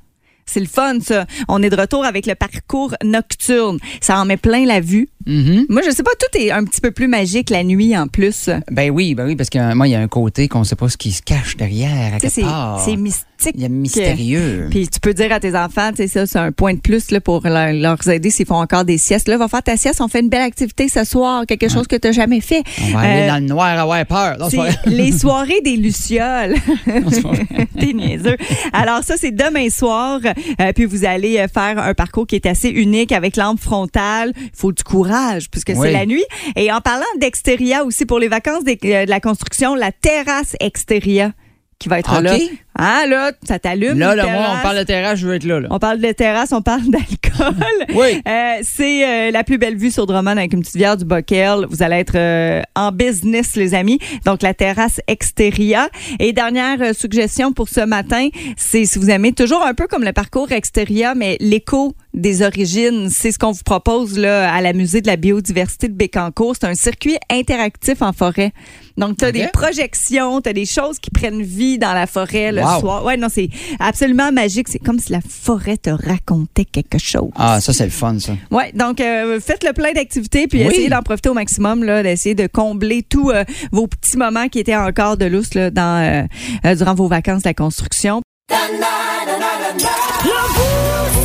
c'est 0.46 0.60
le 0.60 0.66
fun, 0.66 1.00
ça. 1.00 1.26
On 1.48 1.62
est 1.62 1.70
de 1.70 1.76
retour 1.76 2.04
avec 2.04 2.26
le 2.26 2.34
parcours 2.34 2.94
nocturne. 3.02 3.78
Ça 4.00 4.18
en 4.18 4.24
met 4.24 4.36
plein 4.36 4.64
la 4.64 4.80
vue. 4.80 5.08
Mhm. 5.26 5.66
Moi, 5.68 5.82
je 5.84 5.90
sais 5.90 6.02
pas, 6.02 6.12
tout 6.18 6.38
est 6.38 6.50
un 6.50 6.64
petit 6.64 6.80
peu 6.80 6.90
plus 6.92 7.08
magique 7.08 7.50
la 7.50 7.64
nuit 7.64 7.96
en 7.96 8.06
plus. 8.06 8.48
Ben 8.70 8.90
oui, 8.90 9.14
ben 9.14 9.26
oui, 9.26 9.36
parce 9.36 9.50
que 9.50 9.74
moi, 9.74 9.88
il 9.88 9.90
y 9.90 9.94
a 9.94 10.00
un 10.00 10.08
côté 10.08 10.48
qu'on 10.48 10.60
ne 10.60 10.64
sait 10.64 10.76
pas 10.76 10.88
ce 10.88 10.96
qui 10.96 11.12
se 11.12 11.22
cache 11.22 11.56
derrière, 11.56 12.18
c'est 12.20 12.96
mystique. 12.96 13.54
Il 13.54 13.60
y 13.60 13.64
a 13.64 13.68
mystérieux. 13.68 14.68
Puis 14.70 14.88
tu 14.88 14.98
peux 14.98 15.12
dire 15.12 15.30
à 15.32 15.40
tes 15.40 15.54
enfants, 15.56 15.90
tu 15.90 15.96
sais, 15.96 16.08
ça, 16.08 16.26
c'est 16.26 16.38
un 16.38 16.52
point 16.52 16.72
de 16.74 16.80
plus 16.80 17.10
là, 17.10 17.20
pour 17.20 17.42
leur, 17.46 17.72
leur 17.72 18.08
aider 18.08 18.30
s'ils 18.30 18.46
font 18.46 18.54
encore 18.60 18.84
des 18.84 18.96
siestes. 18.98 19.28
Là, 19.28 19.36
va 19.36 19.46
faire 19.48 19.62
ta 19.62 19.76
sieste, 19.76 20.00
on 20.00 20.08
fait 20.08 20.20
une 20.20 20.28
belle 20.30 20.42
activité 20.42 20.88
ce 20.88 21.04
soir, 21.04 21.44
quelque 21.46 21.68
chose 21.68 21.86
que 21.86 21.96
tu 21.96 22.08
n'as 22.08 22.12
jamais 22.12 22.40
fait. 22.40 22.62
On 22.82 22.92
va 22.92 23.00
aller 23.00 23.22
Euh, 23.24 23.28
dans 23.28 23.38
le 23.42 23.46
noir 23.48 23.78
avoir 23.78 24.04
peur. 24.06 24.36
Non, 24.38 24.48
les 24.86 25.12
soirées 25.12 25.60
des 25.64 25.76
Lucioles. 25.76 26.54
T'es 27.78 27.92
niaiseux. 27.92 28.36
Alors 28.72 29.02
ça, 29.02 29.14
c'est 29.18 29.32
demain 29.32 29.68
soir. 29.70 30.20
Euh, 30.60 30.72
puis 30.74 30.84
vous 30.86 31.04
allez 31.04 31.38
euh, 31.38 31.46
faire 31.48 31.78
un 31.78 31.92
parcours 31.94 32.26
qui 32.26 32.36
est 32.36 32.46
assez 32.46 32.68
unique 32.70 33.12
avec 33.12 33.36
lampe 33.36 33.60
frontale. 33.60 34.32
Il 34.36 34.50
faut 34.54 34.72
du 34.72 34.82
courage 34.82 35.15
puisque 35.50 35.72
Oui. 35.74 35.76
c'est 35.88 35.92
la 35.92 36.06
nuit. 36.06 36.24
Et 36.56 36.70
en 36.72 36.80
parlant 36.80 37.04
d'Exteria 37.20 37.84
aussi, 37.84 38.06
pour 38.06 38.18
les 38.18 38.28
vacances 38.28 38.64
des- 38.64 38.78
euh, 38.84 39.04
de 39.04 39.10
la 39.10 39.20
construction, 39.20 39.74
la 39.74 39.92
terrasse 39.92 40.56
Exteria 40.60 41.32
qui 41.78 41.88
va 41.88 41.98
être 41.98 42.16
OK. 42.18 42.22
là. 42.24 42.36
Ah 42.78 43.04
là, 43.08 43.32
ça 43.46 43.58
t'allume. 43.58 43.98
Là, 43.98 44.14
là, 44.14 44.26
moi, 44.26 44.46
on 44.58 44.62
parle 44.62 44.78
de 44.78 44.82
terrasse, 44.84 45.18
je 45.18 45.26
veux 45.26 45.34
être 45.34 45.44
là. 45.44 45.60
là. 45.60 45.68
On 45.70 45.78
parle 45.78 45.98
de 46.00 46.12
terrasse, 46.12 46.52
on 46.52 46.62
parle 46.62 46.82
d'alcool. 46.88 47.54
Oui. 47.94 48.20
Euh, 48.26 48.54
c'est 48.62 49.06
euh, 49.06 49.30
la 49.30 49.44
plus 49.44 49.58
belle 49.58 49.76
vue 49.76 49.90
sur 49.90 50.06
Drummond 50.06 50.36
avec 50.36 50.52
une 50.52 50.60
petite 50.60 50.76
bière 50.76 50.96
du 50.96 51.04
Bockel. 51.04 51.66
Vous 51.70 51.82
allez 51.82 51.96
être 51.96 52.16
euh, 52.16 52.62
en 52.74 52.92
business, 52.92 53.56
les 53.56 53.74
amis. 53.74 53.98
Donc, 54.24 54.42
la 54.42 54.54
terrasse 54.54 55.00
Exteria. 55.06 55.88
Et 56.18 56.32
dernière 56.32 56.80
euh, 56.82 56.92
suggestion 56.92 57.52
pour 57.52 57.68
ce 57.68 57.80
matin, 57.80 58.28
c'est 58.56 58.84
si 58.84 58.98
vous 58.98 59.10
aimez 59.10 59.32
toujours 59.32 59.62
un 59.64 59.74
peu 59.74 59.86
comme 59.86 60.04
le 60.04 60.12
parcours 60.12 60.52
Exteria, 60.52 61.14
mais 61.14 61.36
l'écho 61.40 61.94
des 62.14 62.42
origines, 62.42 63.08
c'est 63.10 63.32
ce 63.32 63.38
qu'on 63.38 63.52
vous 63.52 63.62
propose 63.64 64.18
là 64.18 64.52
à 64.52 64.60
la 64.60 64.72
Musée 64.72 65.00
de 65.00 65.06
la 65.06 65.16
biodiversité 65.16 65.88
de 65.88 65.94
Bécancourt. 65.94 66.56
C'est 66.60 66.66
un 66.66 66.74
circuit 66.74 67.16
interactif 67.30 68.02
en 68.02 68.12
forêt. 68.12 68.52
Donc, 68.96 69.18
tu 69.18 69.24
as 69.26 69.32
des 69.32 69.46
projections, 69.52 70.40
tu 70.40 70.48
as 70.48 70.54
des 70.54 70.64
choses 70.64 70.98
qui 70.98 71.10
prennent 71.10 71.42
vie 71.42 71.78
dans 71.78 71.92
la 71.92 72.06
forêt 72.06 72.50
le 72.52 72.62
Wow. 72.74 72.80
soir. 72.80 73.04
Ouais, 73.04 73.16
non, 73.16 73.28
c'est 73.30 73.48
absolument 73.78 74.32
magique. 74.32 74.68
C'est 74.68 74.78
comme 74.78 74.98
si 74.98 75.12
la 75.12 75.20
forêt 75.26 75.76
te 75.76 75.90
racontait 75.90 76.64
quelque 76.64 76.98
chose. 76.98 77.30
Ah, 77.36 77.60
ça, 77.60 77.72
c'est 77.72 77.84
le 77.84 77.90
fun, 77.90 78.18
ça. 78.18 78.32
Ouais, 78.50 78.72
donc 78.72 79.00
euh, 79.00 79.40
faites 79.40 79.64
le 79.64 79.72
plein 79.72 79.92
d'activités 79.92 80.46
puis 80.46 80.60
Oui. 80.60 80.66
essayez 80.72 80.88
d'en 80.88 81.02
profiter 81.02 81.28
au 81.28 81.34
maximum 81.34 81.84
là, 81.84 82.02
d'essayer 82.02 82.34
de 82.34 82.46
combler 82.46 83.02
tous 83.02 83.30
euh, 83.30 83.44
vos 83.72 83.86
petits 83.86 84.16
moments 84.16 84.48
qui 84.48 84.58
étaient 84.58 84.76
encore 84.76 85.16
de 85.16 85.26
lousse 85.26 85.54
là, 85.54 85.70
dans 85.70 86.02
euh, 86.02 86.22
euh, 86.64 86.74
durant 86.74 86.94
vos 86.94 87.08
vacances 87.08 87.42
de 87.42 87.48
la 87.48 87.54
construction. 87.54 88.20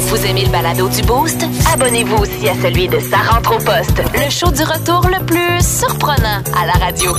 Vous 0.07 0.25
aimez 0.25 0.45
le 0.45 0.51
balado 0.51 0.88
du 0.88 1.01
Boost? 1.01 1.43
Abonnez-vous 1.73 2.15
aussi 2.15 2.47
à 2.47 2.53
celui 2.61 2.88
de 2.88 2.97
Sa 3.00 3.17
rentre 3.17 3.55
au 3.55 3.57
poste, 3.57 4.01
le 4.13 4.29
show 4.29 4.50
du 4.51 4.63
retour 4.63 5.05
le 5.09 5.25
plus 5.25 5.59
surprenant 5.61 6.41
à 6.57 6.65
la 6.65 6.73
radio. 6.73 7.11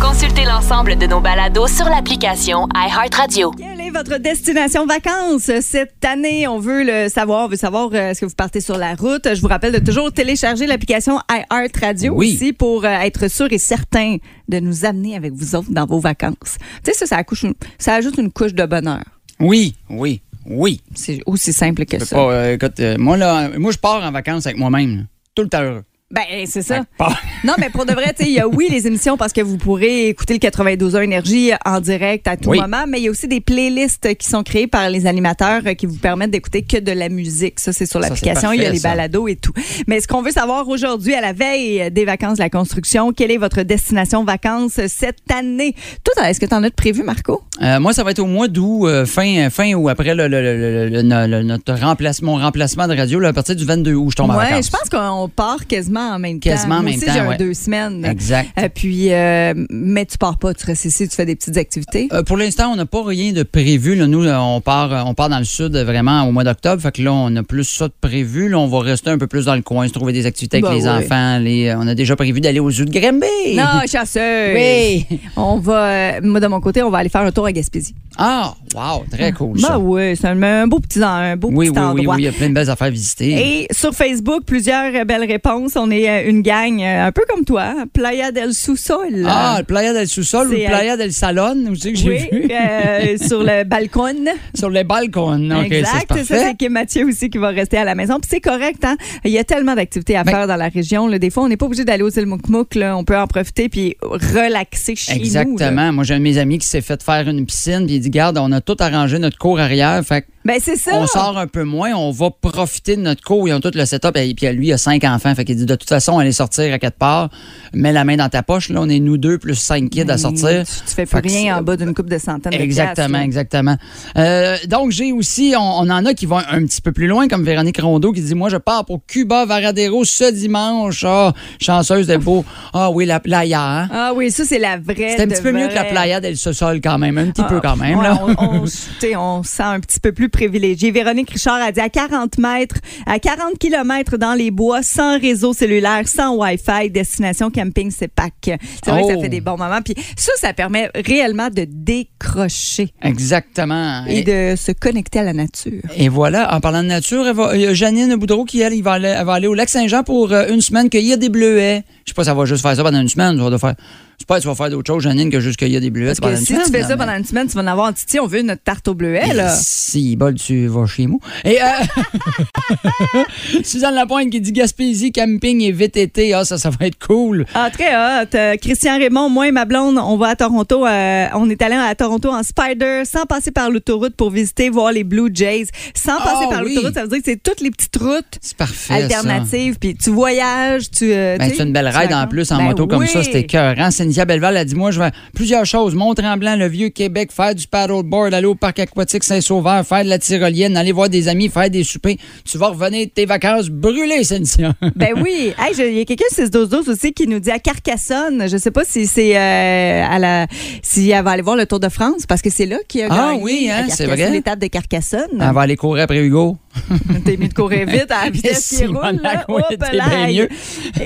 Consultez 0.00 0.44
l'ensemble 0.44 0.96
de 0.96 1.06
nos 1.06 1.20
balados 1.20 1.66
sur 1.68 1.84
l'application 1.84 2.66
iHeartRadio. 2.74 3.52
Les 3.76 3.90
votre 3.90 4.18
destination 4.18 4.86
vacances 4.86 5.50
cette 5.60 6.02
année? 6.04 6.48
On 6.48 6.58
veut 6.58 6.82
le 6.82 7.08
savoir. 7.10 7.44
On 7.44 7.48
veut 7.48 7.56
savoir 7.56 7.90
euh, 7.92 8.10
est-ce 8.10 8.22
que 8.22 8.26
vous 8.26 8.34
partez 8.34 8.60
sur 8.62 8.78
la 8.78 8.94
route? 8.94 9.34
Je 9.34 9.40
vous 9.42 9.48
rappelle 9.48 9.72
de 9.72 9.78
toujours 9.84 10.12
télécharger 10.12 10.66
l'application 10.66 11.18
iHeart 11.30 11.76
Radio 11.80 12.14
Oui. 12.14 12.34
aussi 12.34 12.52
pour 12.54 12.84
euh, 12.86 12.88
être 12.88 13.28
sûr 13.30 13.48
et 13.52 13.58
certain 13.58 14.16
de 14.48 14.60
nous 14.60 14.86
amener 14.86 15.14
avec 15.14 15.34
vous 15.34 15.54
autres 15.56 15.70
dans 15.70 15.86
vos 15.86 16.00
vacances. 16.00 16.56
Tu 16.82 16.90
sais, 16.90 16.94
ça, 16.94 17.06
ça, 17.06 17.16
accouche 17.18 17.44
ça 17.78 17.94
ajoute 17.94 18.16
une 18.16 18.32
couche 18.32 18.54
de 18.54 18.64
bonheur. 18.64 19.02
Oui, 19.40 19.74
oui, 19.90 20.22
oui. 20.46 20.80
C'est 20.94 21.20
aussi 21.26 21.52
simple 21.52 21.84
que 21.84 21.98
ça. 22.04 22.16
pas, 22.16 22.32
euh, 22.32 22.54
écoute, 22.54 22.80
euh, 22.80 22.96
moi, 22.98 23.16
là, 23.16 23.50
moi, 23.58 23.72
je 23.72 23.78
pars 23.78 24.02
en 24.02 24.12
vacances 24.12 24.46
avec 24.46 24.58
moi-même. 24.58 25.06
Tout 25.34 25.42
le 25.42 25.48
temps 25.48 25.62
heureux. 25.62 25.84
Ben, 26.12 26.22
c'est 26.46 26.62
ça. 26.62 26.82
Pas- 26.98 27.16
Non, 27.44 27.52
mais 27.58 27.68
pour 27.68 27.84
de 27.84 27.92
vrai, 27.92 28.14
il 28.20 28.30
y 28.30 28.40
a 28.40 28.48
oui 28.48 28.68
les 28.70 28.86
émissions 28.86 29.18
parce 29.18 29.32
que 29.34 29.42
vous 29.42 29.58
pourrez 29.58 30.08
écouter 30.08 30.32
le 30.32 30.38
92 30.38 30.94
énergie 30.96 31.50
en 31.66 31.78
direct 31.80 32.26
à 32.26 32.38
tout 32.38 32.50
Oui. 32.50 32.58
moment, 32.60 32.84
mais 32.88 32.98
il 33.00 33.04
y 33.04 33.08
a 33.08 33.10
aussi 33.10 33.28
des 33.28 33.40
playlists 33.42 34.14
qui 34.16 34.26
sont 34.26 34.42
créées 34.42 34.66
par 34.66 34.88
les 34.88 35.06
animateurs 35.06 35.60
euh, 35.66 35.74
qui 35.74 35.84
vous 35.84 35.96
permettent 35.98 36.30
d'écouter 36.30 36.62
que 36.62 36.78
de 36.78 36.92
la 36.92 37.10
musique. 37.10 37.60
Ça, 37.60 37.74
c'est 37.74 37.84
sur 37.84 38.00
l'application. 38.00 38.52
Il 38.52 38.62
y 38.62 38.66
a 38.66 38.70
les 38.70 38.78
ça. 38.78 38.90
balados 38.90 39.28
et 39.28 39.36
tout. 39.36 39.52
Mais 39.86 40.00
ce 40.00 40.08
qu'on 40.08 40.22
veut 40.22 40.30
savoir 40.30 40.68
aujourd'hui, 40.68 41.14
à 41.14 41.20
la 41.20 41.34
veille 41.34 41.90
des 41.90 42.04
vacances 42.06 42.38
de 42.38 42.42
la 42.42 42.48
construction, 42.50 43.12
quelle 43.12 43.30
est 43.30 43.36
votre 43.36 43.60
destination 43.62 44.24
vacances 44.24 44.80
cette 44.86 45.30
année? 45.30 45.74
Toi, 46.02 46.30
est-ce 46.30 46.40
que 46.40 46.46
tu 46.46 46.54
en 46.54 46.62
as 46.62 46.70
de 46.70 46.74
prévu, 46.74 47.02
Marco? 47.02 47.42
Euh, 47.60 47.78
moi, 47.80 47.92
ça 47.92 48.04
va 48.04 48.12
être 48.12 48.20
au 48.20 48.26
mois 48.26 48.48
d'août, 48.48 48.86
euh, 48.86 49.04
fin, 49.04 49.50
fin 49.50 49.74
ou 49.74 49.90
après 49.90 50.14
le, 50.14 50.28
le- 50.28 50.40
le- 50.88 51.26
le- 51.26 51.42
notre 51.42 51.74
remplacement, 51.74 52.36
mon 52.36 52.42
remplacement 52.42 52.88
de 52.88 52.96
radio, 52.96 53.18
là, 53.20 53.28
à 53.28 53.32
partir 53.34 53.54
du 53.54 53.64
22 53.66 53.92
août, 53.94 54.10
je 54.12 54.16
tombe 54.16 54.30
en 54.30 54.38
Ouais, 54.38 54.44
vacances. 54.50 54.66
je 54.66 54.70
pense 54.70 54.88
qu'on 54.88 55.28
part 55.28 55.66
quasiment 55.66 55.93
en 56.00 56.18
même 56.18 56.40
Quasiment 56.40 56.76
temps. 56.76 56.80
en 56.80 56.82
Moi 56.82 56.90
même 56.90 56.98
aussi, 56.98 57.06
temps, 57.06 57.12
j'ai 57.14 57.20
ouais. 57.28 57.36
deux 57.36 57.54
semaines. 57.54 58.04
Exact. 58.04 58.48
Euh, 58.58 58.68
puis, 58.74 59.12
euh, 59.12 59.54
mais 59.70 60.04
tu 60.06 60.18
pars 60.18 60.38
pas, 60.38 60.54
tu 60.54 60.64
restes 60.66 60.84
ici, 60.84 61.08
tu 61.08 61.14
fais 61.14 61.26
des 61.26 61.36
petites 61.36 61.56
activités. 61.56 62.08
Euh, 62.12 62.22
pour 62.22 62.36
l'instant, 62.36 62.70
on 62.72 62.76
n'a 62.76 62.86
pas 62.86 63.02
rien 63.04 63.32
de 63.32 63.42
prévu. 63.42 63.94
là. 63.94 64.06
Nous, 64.06 64.22
là, 64.22 64.42
on 64.42 64.60
part, 64.60 65.06
on 65.06 65.14
part 65.14 65.28
dans 65.28 65.38
le 65.38 65.44
sud 65.44 65.76
vraiment 65.76 66.22
au 66.24 66.32
mois 66.32 66.44
d'octobre. 66.44 66.80
Fait 66.82 66.92
que 66.92 67.02
là, 67.02 67.12
on 67.12 67.34
a 67.36 67.42
plus 67.42 67.64
ça 67.64 67.88
de 67.88 67.94
prévu. 68.00 68.48
Là, 68.48 68.58
on 68.58 68.66
va 68.68 68.80
rester 68.80 69.10
un 69.10 69.18
peu 69.18 69.26
plus 69.26 69.46
dans 69.46 69.54
le 69.54 69.62
coin, 69.62 69.86
se 69.88 69.92
trouver 69.92 70.12
des 70.12 70.26
activités 70.26 70.58
avec 70.58 70.68
Ben 70.70 70.76
les 70.76 70.84
oui. 70.84 70.88
enfants. 70.88 71.38
Les, 71.38 71.74
on 71.76 71.86
a 71.86 71.94
déjà 71.94 72.16
prévu 72.16 72.40
d'aller 72.40 72.60
au 72.60 72.70
zoo 72.70 72.84
de 72.84 72.90
Granby. 72.90 73.26
Non, 73.56 73.80
chasseuse. 73.90 74.54
Oui. 74.54 75.06
On 75.36 75.58
va, 75.58 76.20
moi 76.20 76.40
de 76.40 76.46
mon 76.46 76.60
côté, 76.60 76.82
on 76.82 76.90
va 76.90 76.98
aller 76.98 77.08
faire 77.08 77.20
un 77.22 77.30
tour 77.32 77.46
à 77.46 77.52
Gaspésie. 77.52 77.94
Ah, 78.16 78.54
wow, 78.74 79.04
très 79.10 79.32
cool 79.32 79.58
ça. 79.60 79.70
Bah 79.70 79.78
oui, 79.78 80.16
c'est 80.16 80.26
un, 80.28 80.40
un 80.42 80.66
beau 80.66 80.78
petit, 80.80 81.02
un 81.02 81.36
beau 81.36 81.48
oui, 81.52 81.68
petit 81.70 81.78
oui, 81.78 81.84
oui, 81.84 81.90
endroit. 82.00 82.14
oui, 82.16 82.22
il 82.22 82.24
y 82.26 82.28
a 82.28 82.32
plein 82.32 82.48
de 82.48 82.54
belles 82.54 82.70
affaires 82.70 82.86
à 82.86 82.90
visiter. 82.90 83.30
Et 83.62 83.66
sur 83.72 83.92
Facebook, 83.92 84.44
plusieurs 84.46 85.04
belles 85.04 85.24
réponses. 85.24 85.72
On 85.76 85.83
est 85.90 86.08
euh, 86.08 86.28
une 86.30 86.42
gang 86.42 86.80
euh, 86.80 87.06
un 87.06 87.12
peu 87.12 87.22
comme 87.28 87.44
toi, 87.44 87.74
Playa 87.92 88.32
del 88.32 88.52
Sous-Sol. 88.54 89.24
Ah, 89.26 89.56
le 89.58 89.64
Playa 89.64 89.92
del 89.92 90.08
Sous-Sol 90.08 90.48
ou 90.48 90.52
le 90.52 90.62
euh, 90.64 90.66
Playa 90.66 90.96
del 90.96 91.12
Salon 91.12 91.64
aussi 91.70 91.92
que 91.92 91.98
j'ai 91.98 92.08
oui, 92.10 92.28
vu? 92.32 92.48
euh, 92.50 93.16
sur 93.26 93.42
le 93.42 93.64
balcon. 93.64 94.24
Sur 94.54 94.70
les 94.70 94.84
balcons. 94.84 95.50
OK, 95.50 95.70
exact. 95.72 96.06
ça, 96.14 96.24
c'est 96.24 96.38
Ça, 96.38 96.54
Kim 96.54 96.72
Mathieu 96.72 97.06
aussi 97.06 97.30
qui 97.30 97.38
va 97.38 97.48
rester 97.48 97.76
à 97.78 97.84
la 97.84 97.94
maison. 97.94 98.18
Puis 98.20 98.28
c'est 98.30 98.40
correct, 98.40 98.84
hein? 98.84 98.96
Il 99.24 99.30
y 99.30 99.38
a 99.38 99.44
tellement 99.44 99.74
d'activités 99.74 100.16
à 100.16 100.24
Ben- 100.24 100.32
faire 100.32 100.46
dans 100.46 100.56
la 100.56 100.68
région. 100.68 101.06
là. 101.06 101.18
Des 101.18 101.30
fois, 101.30 101.42
on 101.44 101.48
n'est 101.48 101.56
pas 101.56 101.66
obligé 101.66 101.84
d'aller 101.84 102.02
au 102.02 102.10
îles 102.10 102.26
Moukmouk. 102.26 102.74
là. 102.74 102.96
On 102.96 103.04
peut 103.04 103.16
en 103.18 103.26
profiter 103.26 103.68
puis 103.68 103.96
relaxer 104.02 104.96
chez 104.96 105.12
nous. 105.14 105.18
là. 105.20 105.24
Exactement. 105.24 105.92
Moi, 105.92 106.04
j'ai 106.04 106.14
un 106.14 106.18
de 106.18 106.22
mes 106.22 106.38
amis 106.38 106.58
qui 106.58 106.66
s'est 106.66 106.80
fait 106.80 107.02
faire 107.02 107.28
une 107.28 107.44
piscine, 107.46 107.86
puis 107.86 107.96
il 107.96 108.00
dit 108.00 108.10
Garde, 108.10 108.38
on 108.38 108.52
a 108.52 108.60
tout 108.60 108.76
arrangé 108.80 109.18
notre 109.18 109.38
cour 109.38 109.58
arrière. 109.60 110.00
Fait 110.04 110.22
que 110.22 110.26
Ben, 110.44 110.58
c'est 110.60 110.76
ça. 110.76 110.92
on 110.94 111.06
sort 111.06 111.38
un 111.38 111.46
peu 111.46 111.64
moins, 111.64 111.92
on 111.94 112.10
va 112.10 112.30
profiter 112.30 112.96
de 112.96 113.00
notre 113.02 113.22
cour. 113.22 113.48
Ils 113.48 113.54
ont 113.54 113.60
tout 113.60 113.70
le 113.74 113.84
setup. 113.86 114.16
Et 114.16 114.34
puis 114.34 114.46
lui, 114.52 114.66
il 114.68 114.72
a 114.72 114.78
cinq 114.78 115.02
enfants. 115.04 115.34
Fait 115.34 115.44
qu'il 115.44 115.56
dit 115.56 115.64
De 115.66 115.74
toute 115.74 115.88
façon, 115.88 116.18
allez 116.18 116.32
sortir 116.32 116.72
à 116.74 116.78
quatre 116.78 116.98
parts, 116.98 117.30
mets 117.72 117.92
la 117.92 118.04
main 118.04 118.16
dans 118.16 118.28
ta 118.28 118.42
poche. 118.42 118.68
Là, 118.68 118.80
on 118.82 118.88
est 118.88 119.00
nous 119.00 119.16
deux 119.16 119.38
plus 119.38 119.54
cinq 119.54 119.88
kids 119.90 120.10
à 120.10 120.18
sortir. 120.18 120.64
Tu, 120.66 120.72
tu 120.86 120.94
fais 120.94 121.06
plus 121.06 121.20
Fait 121.22 121.28
rien 121.28 121.56
en 121.58 121.62
bas 121.62 121.76
d'une 121.76 121.94
coupe 121.94 122.10
de 122.10 122.18
centaines 122.18 122.52
de 122.52 122.58
Exactement, 122.58 123.20
exactement. 123.20 123.76
Euh, 124.18 124.56
donc, 124.68 124.90
j'ai 124.90 125.12
aussi, 125.12 125.54
on, 125.56 125.62
on 125.62 125.90
en 125.90 126.04
a 126.04 126.12
qui 126.14 126.26
vont 126.26 126.38
un 126.38 126.64
petit 126.66 126.80
peu 126.82 126.92
plus 126.92 127.06
loin, 127.06 127.26
comme 127.28 127.42
Véronique 127.44 127.80
Rondeau 127.80 128.12
qui 128.12 128.20
dit 128.20 128.34
Moi, 128.34 128.48
je 128.50 128.56
pars 128.58 128.84
pour 128.84 129.00
Cuba 129.06 129.46
Varadero 129.46 130.04
ce 130.04 130.30
dimanche. 130.30 131.04
Ah, 131.08 131.32
chanceuse 131.60 132.06
de 132.06 132.16
beau. 132.16 132.44
Ah 132.74 132.90
oui, 132.90 133.06
la 133.06 133.18
playa. 133.20 133.62
hein? 133.62 133.88
Ah 133.90 134.12
oui, 134.14 134.30
ça, 134.30 134.44
c'est 134.44 134.58
la 134.58 134.76
vraie. 134.76 135.14
C'est 135.16 135.22
un 135.22 135.26
petit 135.28 135.42
peu 135.42 135.52
mieux 135.52 135.68
que 135.68 135.74
la 135.74 135.84
playa 135.84 136.20
del 136.20 136.36
Sosol 136.36 136.80
quand 136.82 136.98
même, 136.98 137.16
un 137.18 137.30
petit 137.30 137.42
Ah, 137.42 137.48
peu 137.48 137.60
quand 137.60 137.76
même. 137.76 137.96
ouais, 137.98 138.04
là. 138.04 138.20
on, 138.38 138.64
on, 138.64 139.18
on 139.18 139.42
sent 139.42 139.62
un 139.62 139.80
petit 139.80 140.00
peu 140.00 140.12
plus 140.12 140.28
Véronique 140.36 141.30
Richard 141.30 141.60
a 141.62 141.72
dit 141.72 141.80
à 141.80 141.88
40 141.88 142.38
mètres, 142.38 142.76
à 143.06 143.18
40 143.18 143.58
kilomètres 143.58 144.16
dans 144.16 144.34
les 144.34 144.50
bois, 144.50 144.82
sans 144.82 145.18
réseau 145.18 145.52
cellulaire, 145.52 146.06
sans 146.08 146.34
Wi-Fi, 146.36 146.90
destination 146.90 147.50
camping 147.50 147.90
CEPAC. 147.90 148.32
C'est 148.42 148.90
vrai 148.90 149.02
que 149.02 149.08
ça 149.08 149.14
Oh. 149.16 149.22
fait 149.22 149.28
des 149.28 149.40
bons 149.40 149.56
moments. 149.56 149.80
Puis 149.84 149.94
ça, 150.16 150.32
ça 150.36 150.52
permet 150.52 150.90
réellement 150.94 151.48
de 151.50 151.66
décrocher 151.68 152.92
Exactement. 153.02 154.04
et 154.06 154.22
de 154.22 154.56
se 154.56 154.72
connecter 154.72 155.20
à 155.20 155.22
la 155.24 155.32
nature. 155.32 155.82
Et 155.96 156.08
voilà, 156.08 156.54
en 156.54 156.60
parlant 156.60 156.82
de 156.82 156.88
nature, 156.88 157.24
il 157.54 157.60
y 157.60 157.66
a 157.66 157.74
Janine 157.74 158.14
Boudreau 158.16 158.44
qui, 158.44 158.60
elle, 158.60 158.74
il 158.74 158.82
va 158.82 158.92
aller, 158.92 159.08
elle 159.08 159.24
va 159.26 159.34
aller 159.34 159.46
au 159.46 159.54
lac 159.54 159.68
Saint-Jean 159.68 160.02
pour 160.02 160.32
euh, 160.32 160.46
une 160.48 160.60
semaine 160.60 160.88
cueillir 160.90 161.18
des 161.18 161.28
bleuets. 161.28 161.82
Je 162.04 162.10
sais 162.10 162.14
pas 162.14 162.24
ça 162.24 162.34
va 162.34 162.44
juste 162.44 162.62
faire 162.62 162.74
ça 162.76 162.82
pendant 162.82 163.00
une 163.00 163.08
semaine. 163.08 163.36
Ça 163.38 163.48
va 163.50 163.58
faire, 163.58 163.74
je 164.18 164.22
sais 164.22 164.26
pas 164.26 164.36
si 164.36 164.42
tu 164.42 164.48
vas 164.48 164.54
faire 164.54 164.70
d'autres 164.70 164.92
choses, 164.92 165.02
Janine, 165.02 165.30
que 165.30 165.40
juste 165.40 165.58
cueillir 165.58 165.80
des 165.80 165.90
bleuets 165.90 166.14
Parce 166.20 166.20
que 166.20 166.36
si 166.40 166.46
semaine. 166.46 166.62
tu 166.66 166.70
fais 166.72 166.82
ça 166.84 166.96
pendant 166.96 167.12
une 167.16 167.24
semaine, 167.24 167.46
tu 167.46 167.54
vas 167.54 167.62
en 167.62 167.66
avoir 167.66 167.86
un 167.88 167.92
titi. 167.92 168.18
On 168.20 168.26
veut 168.26 168.42
notre 168.42 168.62
tarte 168.62 168.86
au 168.88 168.94
bleuet, 168.94 169.32
là. 169.34 169.50
Si, 169.54 170.16
bol, 170.16 170.34
tu 170.34 170.66
vas 170.66 170.86
chez 170.86 171.06
moi. 171.06 171.18
Et 171.44 171.58
euh, 171.60 171.66
Suzanne 173.64 173.94
Lapointe 173.94 174.30
qui 174.30 174.40
dit 174.40 174.52
Gaspésie, 174.52 175.12
camping 175.12 175.60
et 175.62 175.72
VTT. 175.72 176.32
Ah, 176.34 176.44
ça, 176.44 176.58
ça 176.58 176.70
va 176.70 176.86
être 176.86 176.98
cool. 177.04 177.44
Ah, 177.54 177.70
très 177.72 177.94
hot. 177.94 178.26
Euh, 178.34 178.56
Christian 178.56 178.98
Raymond, 178.98 179.28
moi 179.30 179.48
et 179.48 179.52
ma 179.52 179.64
blonde, 179.64 179.98
on 179.98 180.16
va 180.16 180.28
à 180.28 180.36
Toronto. 180.36 180.86
euh, 180.86 181.26
on 181.34 181.48
est 181.50 181.60
allé 181.62 181.74
à 181.76 181.94
Toronto 181.94 182.30
en 182.30 182.42
Spider 182.42 183.02
sans 183.04 183.24
passer 183.26 183.50
par 183.50 183.70
l'autoroute 183.70 184.14
pour 184.16 184.30
visiter, 184.30 184.70
voir 184.70 184.92
les 184.92 185.04
Blue 185.04 185.30
Jays. 185.32 185.66
Sans 185.94 186.16
Ah, 186.20 186.24
passer 186.24 186.46
par 186.50 186.62
oui. 186.62 186.74
l'autoroute, 186.74 186.94
ça 186.94 187.02
veut 187.02 187.08
dire 187.08 187.18
que 187.18 187.24
c'est 187.26 187.42
toutes 187.42 187.60
les 187.60 187.70
petites 187.70 187.96
routes 187.96 188.38
C'est 188.40 188.56
parfait. 188.56 188.94
alternatives. 188.94 189.76
Puis 189.80 189.94
tu 189.96 190.10
voyages, 190.10 190.90
tu. 190.90 191.12
euh, 191.12 191.36
Ben, 191.38 191.50
c'est 191.54 191.62
une 191.62 191.72
belle 191.72 191.88
ride 191.88 192.12
en 192.12 192.26
plus 192.26 192.50
en 192.52 192.58
Ben 192.58 192.64
moto 192.64 192.86
comme 192.86 193.06
ça, 193.06 193.22
c'était 193.22 193.40
écœurant. 193.40 193.90
Cynthia 194.04 194.24
Belleval 194.26 194.56
a 194.58 194.64
dit 194.64 194.74
Moi, 194.74 194.90
je 194.90 194.98
vais 195.00 195.10
plusieurs 195.34 195.64
choses. 195.64 195.94
Mont-Tremblant, 195.94 196.56
le 196.56 196.68
vieux 196.68 196.90
Québec, 196.90 197.30
faire 197.32 197.54
du 197.54 197.66
paddleboard, 197.66 198.34
aller 198.34 198.46
au 198.46 198.54
parc 198.54 198.78
aquatique 198.80 199.24
Saint-Sauveur, 199.24 199.86
faire 199.86 200.04
de 200.04 200.10
la 200.10 200.18
tyrolienne, 200.18 200.76
aller 200.76 200.92
voir 200.92 201.08
des 201.08 201.28
amis, 201.28 201.48
faire 201.48 201.70
des 201.70 201.84
soupers. 201.84 202.16
Tu 202.44 202.58
vas 202.58 202.68
revenir 202.68 203.06
de 203.06 203.10
tes 203.10 203.24
vacances 203.24 203.68
brûlées, 203.70 204.24
Cynthia. 204.24 204.74
Ben 204.94 205.14
oui. 205.22 205.52
Hey, 205.58 205.74
Il 205.78 205.98
y 205.98 206.00
a 206.00 206.04
quelqu'un 206.04 206.24
612 206.30 206.88
aussi 206.88 207.12
qui 207.12 207.26
nous 207.26 207.38
dit 207.40 207.50
à 207.50 207.58
Carcassonne. 207.58 208.46
Je 208.48 208.56
sais 208.58 208.70
pas 208.70 208.84
si 208.84 209.06
c'est 209.06 209.36
euh, 209.36 210.04
à 210.08 210.18
la 210.18 210.46
si 210.82 211.10
elle 211.10 211.24
va 211.24 211.30
aller 211.32 211.42
voir 211.42 211.56
le 211.56 211.66
Tour 211.66 211.80
de 211.80 211.88
France 211.88 212.26
parce 212.26 212.42
que 212.42 212.50
c'est 212.50 212.66
là 212.66 212.76
qu'il 212.86 213.02
a 213.02 213.06
Ah 213.10 213.30
gagné 213.32 213.42
oui, 213.42 213.68
hein, 213.72 213.86
c'est 213.88 214.06
vrai. 214.06 214.30
l'étape 214.30 214.58
de 214.58 214.66
Carcassonne. 214.66 215.20
Elle 215.40 215.52
va 215.54 215.62
aller 215.62 215.76
courir 215.76 216.04
après 216.04 216.18
Hugo. 216.24 216.56
T'es 217.24 217.36
mis 217.36 217.48
de 217.48 217.54
courir 217.54 217.86
vite 217.86 218.10
à 218.10 218.24
la 218.24 218.30
vitesse 218.30 218.68
qui 218.68 218.86
roule. 218.86 219.20
là. 219.22 219.44
Hop 219.48 219.64
là. 219.92 220.26
mieux. 220.28 220.48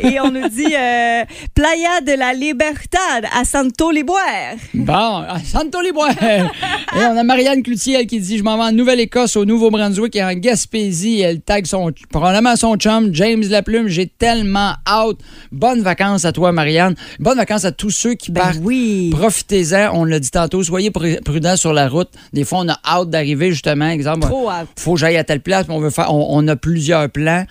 Et 0.03 0.19
on 0.21 0.31
nous 0.31 0.49
dit 0.49 0.75
euh, 0.75 1.25
Playa 1.55 2.01
de 2.07 2.13
la 2.19 2.33
Libertad 2.35 3.27
à 3.39 3.45
Santo 3.45 3.91
Liboire. 3.91 4.55
Bon, 4.75 4.93
à 5.29 5.39
Santo 5.45 5.81
Liboire. 5.83 6.11
et 6.23 7.05
on 7.11 7.17
a 7.17 7.23
Marianne 7.23 7.63
Cloutier 7.63 7.97
elle, 8.01 8.07
qui 8.07 8.21
dit 8.21 8.39
Je 8.39 8.43
m'en 8.43 8.57
vais 8.57 8.65
en 8.65 8.73
Nouvelle-Écosse, 8.73 9.37
au 9.37 9.45
Nouveau-Brunswick 9.45 10.17
et 10.17 10.25
en 10.25 10.33
Gaspésie. 10.35 11.21
Elle 11.21 11.41
tag 11.41 11.67
son, 11.67 11.91
probablement 12.11 12.57
son 12.57 12.77
chum, 12.77 13.11
James 13.15 13.43
Laplume. 13.49 13.89
J'ai 13.89 14.07
tellement 14.07 14.73
hâte. 14.87 15.19
Bonnes 15.53 15.83
vacances 15.83 16.25
à 16.25 16.33
toi, 16.33 16.53
Marianne. 16.53 16.95
Bonnes 17.19 17.37
vacances 17.39 17.65
à 17.65 17.73
tous 17.73 17.91
ceux 17.91 18.15
qui 18.15 18.33
Ben 18.33 18.41
partent. 18.43 18.59
oui. 18.63 19.11
Profitez-en, 19.13 19.91
on 19.95 20.05
l'a 20.05 20.19
dit 20.19 20.31
tantôt, 20.31 20.63
soyez 20.63 20.91
pr- 20.91 21.23
prudents 21.23 21.57
sur 21.57 21.73
la 21.73 21.89
route. 21.89 22.09
Des 22.33 22.45
fois, 22.45 22.61
on 22.61 22.69
a 22.69 22.79
hâte 22.85 23.11
d'arriver, 23.11 23.51
justement. 23.51 23.89
Exemple, 23.89 24.27
Trop 24.27 24.51
hâte. 24.51 24.69
faut 24.79 24.95
que 24.95 25.01
j'aille 25.01 25.17
à 25.17 25.25
telle 25.25 25.41
place, 25.41 25.58
on 25.69 25.81
veut 25.81 25.91
faire, 25.91 26.13
on, 26.13 26.27
on 26.31 26.47
a 26.49 26.57
plusieurs 26.57 27.09
plans. 27.11 27.45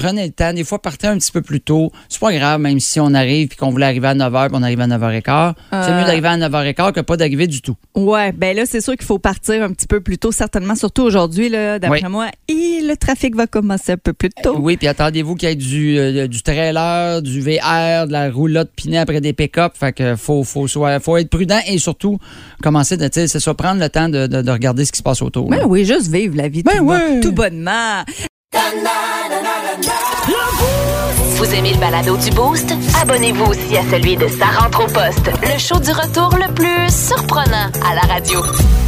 Prenez 0.00 0.26
le 0.26 0.32
temps. 0.32 0.52
Des 0.52 0.62
fois, 0.62 0.80
partez 0.80 1.08
un 1.08 1.18
petit 1.18 1.32
peu 1.32 1.42
plus 1.42 1.60
tôt. 1.60 1.90
C'est 2.08 2.20
pas 2.20 2.32
grave, 2.32 2.60
même 2.60 2.78
si 2.78 3.00
on 3.00 3.12
arrive 3.14 3.48
et 3.52 3.56
qu'on 3.56 3.70
voulait 3.70 3.86
arriver 3.86 4.06
à 4.06 4.14
9h 4.14 4.46
puis 4.48 4.56
on 4.56 4.62
arrive 4.62 4.80
à 4.80 4.86
9h15. 4.86 5.54
C'est 5.70 5.76
Euh. 5.76 5.98
mieux 6.00 6.04
d'arriver 6.06 6.28
à 6.28 6.36
9h15 6.36 6.92
que 6.92 7.00
pas 7.00 7.16
d'arriver 7.16 7.46
du 7.48 7.60
tout. 7.62 7.74
Ouais, 7.96 8.30
ben 8.30 8.56
là, 8.56 8.62
c'est 8.64 8.80
sûr 8.80 8.94
qu'il 8.96 9.04
faut 9.06 9.18
partir 9.18 9.62
un 9.64 9.70
petit 9.72 9.88
peu 9.88 10.00
plus 10.00 10.16
tôt, 10.18 10.30
certainement, 10.30 10.76
surtout 10.76 11.02
aujourd'hui, 11.02 11.50
d'après 11.50 12.04
Oui. 12.04 12.08
moi. 12.10 12.28
Et 12.48 12.80
le 12.82 12.94
trafic 12.96 13.34
va 13.34 13.46
commencer 13.48 13.92
un 13.92 13.96
peu 13.96 14.12
plus 14.12 14.30
tôt. 14.30 14.56
Oui, 14.60 14.76
puis 14.76 14.86
attendez-vous 14.86 15.34
qu'il 15.34 15.48
y 15.48 15.52
ait 15.52 15.56
du, 15.56 15.98
euh, 15.98 16.26
du 16.28 16.42
trailer, 16.42 17.20
du 17.20 17.40
VR, 17.40 18.06
de 18.06 18.12
la 18.12 18.30
roulotte 18.30 18.70
pinée 18.76 18.98
après 18.98 19.20
des 19.20 19.32
pick-up. 19.32 19.72
Fait 19.74 19.92
que 19.92 20.14
faut, 20.14 20.44
faut, 20.44 20.68
soit- 20.68 21.00
faut 21.00 21.16
être 21.16 21.28
prudent 21.30 21.58
et 21.66 21.78
surtout 21.78 22.18
commencer 22.62 22.96
de, 22.96 23.08
c'est 23.12 23.26
ça, 23.28 23.54
prendre 23.54 23.80
le 23.80 23.88
temps 23.88 24.08
de, 24.08 24.26
de- 24.28 24.42
de 24.42 24.50
regarder 24.50 24.84
ce 24.84 24.92
qui 24.92 24.98
se 24.98 25.02
passe 25.02 25.22
autour. 25.22 25.48
Ben 25.50 25.64
oui, 25.66 25.84
juste 25.84 26.08
vivre 26.12 26.36
la 26.36 26.48
vie 26.48 26.62
Ben 26.62 26.78
tout, 26.78 26.84
bon- 26.84 26.90
ouais. 26.92 27.20
tout 27.20 27.32
bonnement. 27.32 28.04
Vous 31.36 31.54
aimez 31.54 31.72
le 31.72 31.78
balado 31.78 32.16
du 32.16 32.30
Boost? 32.30 32.72
Abonnez-vous 33.00 33.44
aussi 33.44 33.76
à 33.76 33.82
celui 33.90 34.16
de 34.16 34.26
Sa 34.28 34.46
rentre 34.46 34.84
au 34.84 34.86
poste, 34.86 35.30
le 35.42 35.58
show 35.58 35.78
du 35.78 35.92
retour 35.92 36.30
le 36.34 36.52
plus 36.52 36.92
surprenant 36.92 37.70
à 37.88 37.94
la 37.94 38.00
radio. 38.12 38.40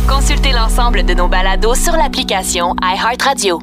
Consultez 0.09 0.53
l'ensemble 0.53 1.05
de 1.05 1.15
nos 1.15 1.29
balados 1.29 1.77
sur 1.77 1.93
l'application 1.93 2.75
iHeartRadio. 2.83 3.61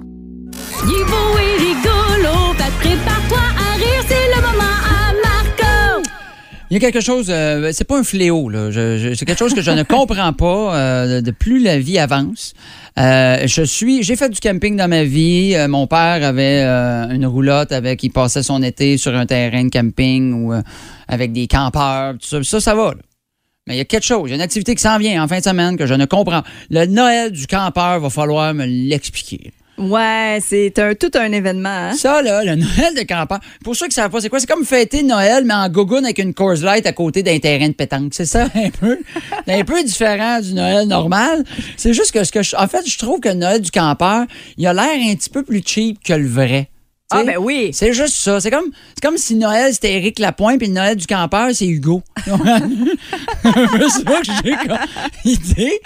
Il 6.70 6.74
y 6.74 6.78
a 6.78 6.80
quelque 6.80 7.00
chose, 7.00 7.28
euh, 7.30 7.70
c'est 7.74 7.86
pas 7.86 7.98
un 8.00 8.04
fléau, 8.04 8.50
là. 8.50 8.72
Je- 8.72 8.98
je- 8.98 9.14
c'est 9.14 9.24
quelque 9.26 9.40
chose 9.40 9.54
que 9.54 9.62
je 9.62 9.72
ne 9.72 9.84
comprends 9.96 10.34
pas 10.34 10.76
euh, 10.78 11.22
de 11.22 11.32
plus 11.32 11.64
la 11.64 11.80
vie 11.80 11.98
avance. 11.98 12.54
Euh, 13.00 13.48
je 13.48 13.62
suis, 13.64 14.04
j'ai 14.04 14.16
fait 14.18 14.30
du 14.30 14.40
camping 14.42 14.76
dans 14.76 14.90
ma 14.90 15.04
vie. 15.06 15.54
Euh, 15.56 15.68
mon 15.70 15.88
père 15.88 16.24
avait 16.26 16.64
euh, 16.66 17.08
une 17.10 17.26
roulotte 17.26 17.72
avec, 17.72 18.04
il 18.04 18.10
passait 18.10 18.44
son 18.44 18.62
été 18.64 18.98
sur 18.98 19.16
un 19.16 19.26
terrain 19.26 19.64
de 19.64 19.70
camping 19.70 20.34
ou 20.34 20.54
euh, 20.54 20.62
avec 21.08 21.32
des 21.32 21.48
campeurs, 21.48 22.14
tout 22.16 22.28
ça. 22.28 22.44
Ça, 22.44 22.60
ça 22.60 22.76
va. 22.76 22.92
là. 22.92 22.98
Mais 23.68 23.76
il 23.76 23.78
y 23.78 23.82
a 23.82 23.86
quelque 23.86 24.06
chose, 24.06 24.24
il 24.26 24.30
y 24.30 24.34
a 24.34 24.36
une 24.36 24.42
activité 24.42 24.76
qui 24.76 24.82
s'en 24.82 24.98
vient 24.98 25.22
en 25.24 25.28
fin 25.28 25.40
de 25.40 25.44
semaine 25.44 25.78
que 25.78 25.86
je 25.86 25.94
ne 25.94 26.06
comprends. 26.06 26.42
Le 26.70 26.86
Noël 26.86 27.32
du 27.32 27.48
campeur 27.48 28.00
va 28.00 28.10
falloir 28.10 28.54
me 28.54 28.66
l'expliquer. 28.66 29.52
Ouais, 29.78 30.40
c'est 30.42 30.78
un, 30.80 30.96
tout 30.96 31.12
un 31.16 31.32
événement. 31.32 31.70
Hein? 31.70 31.94
Ça, 31.94 32.22
là, 32.22 32.44
le 32.44 32.56
Noël 32.56 32.96
de 32.96 33.04
campagne. 33.04 33.40
Pour 33.64 33.76
ceux 33.76 33.88
qui 33.88 33.94
savent 33.94 34.10
pas, 34.10 34.20
c'est 34.22 34.30
quoi? 34.30 34.40
C'est 34.40 34.48
comme 34.48 34.66
fêter 34.66 35.04
Noël, 35.04 35.44
mais 35.46 35.54
en 35.54 35.70
gogoune 35.70 36.04
avec 36.04 36.18
une 36.18 36.34
Coors 36.34 36.56
Light 36.64 36.86
à 36.88 36.94
côté 36.94 37.22
d'un 37.22 37.38
terrain 37.38 37.68
de 37.68 37.74
pétanque. 37.74 38.14
C'est 38.14 38.26
ça, 38.26 38.48
un 38.56 38.70
peu. 38.72 38.98
Un 39.48 39.64
peu 39.64 39.84
différent 39.84 40.40
du 40.42 40.54
Noël 40.54 40.88
normal. 40.88 41.44
C'est 41.76 41.94
juste 41.94 42.12
que 42.12 42.24
ce 42.24 42.32
que 42.32 42.42
je, 42.42 42.56
en 42.56 42.68
fait, 42.68 42.90
je 42.90 42.98
trouve 42.98 43.20
que 43.20 43.30
le 43.30 43.36
Noël 43.36 43.62
du 43.62 43.72
campeur, 43.72 44.26
il 44.58 44.66
a 44.66 44.74
l'air 44.74 44.98
un 45.12 45.16
petit 45.16 45.30
peu 45.30 45.44
plus 45.44 45.62
cheap 45.66 46.04
que 46.04 46.14
le 46.14 46.28
vrai. 46.28 46.70
Ah, 47.10 47.24
ben 47.24 47.38
oui. 47.38 47.70
C'est 47.72 47.94
juste 47.94 48.18
ça. 48.18 48.42
C'est 48.42 48.52
comme, 48.52 48.70
c'est 48.94 49.02
comme 49.02 49.18
si 49.18 49.36
Noël, 49.36 49.74
c'était 49.74 49.94
Éric 49.94 50.20
Lapointe, 50.20 50.58
puis 50.58 50.68
le 50.68 50.74
Noël 50.74 50.98
du 50.98 51.08
campeur, 51.08 51.50
c'est 51.54 51.66
Hugo. 51.66 52.04
c'est 52.18 52.32
ça 53.90 54.22
que 54.22 54.32
j'ai 54.44 54.52
comme 54.52 54.78
idée. 55.24 55.80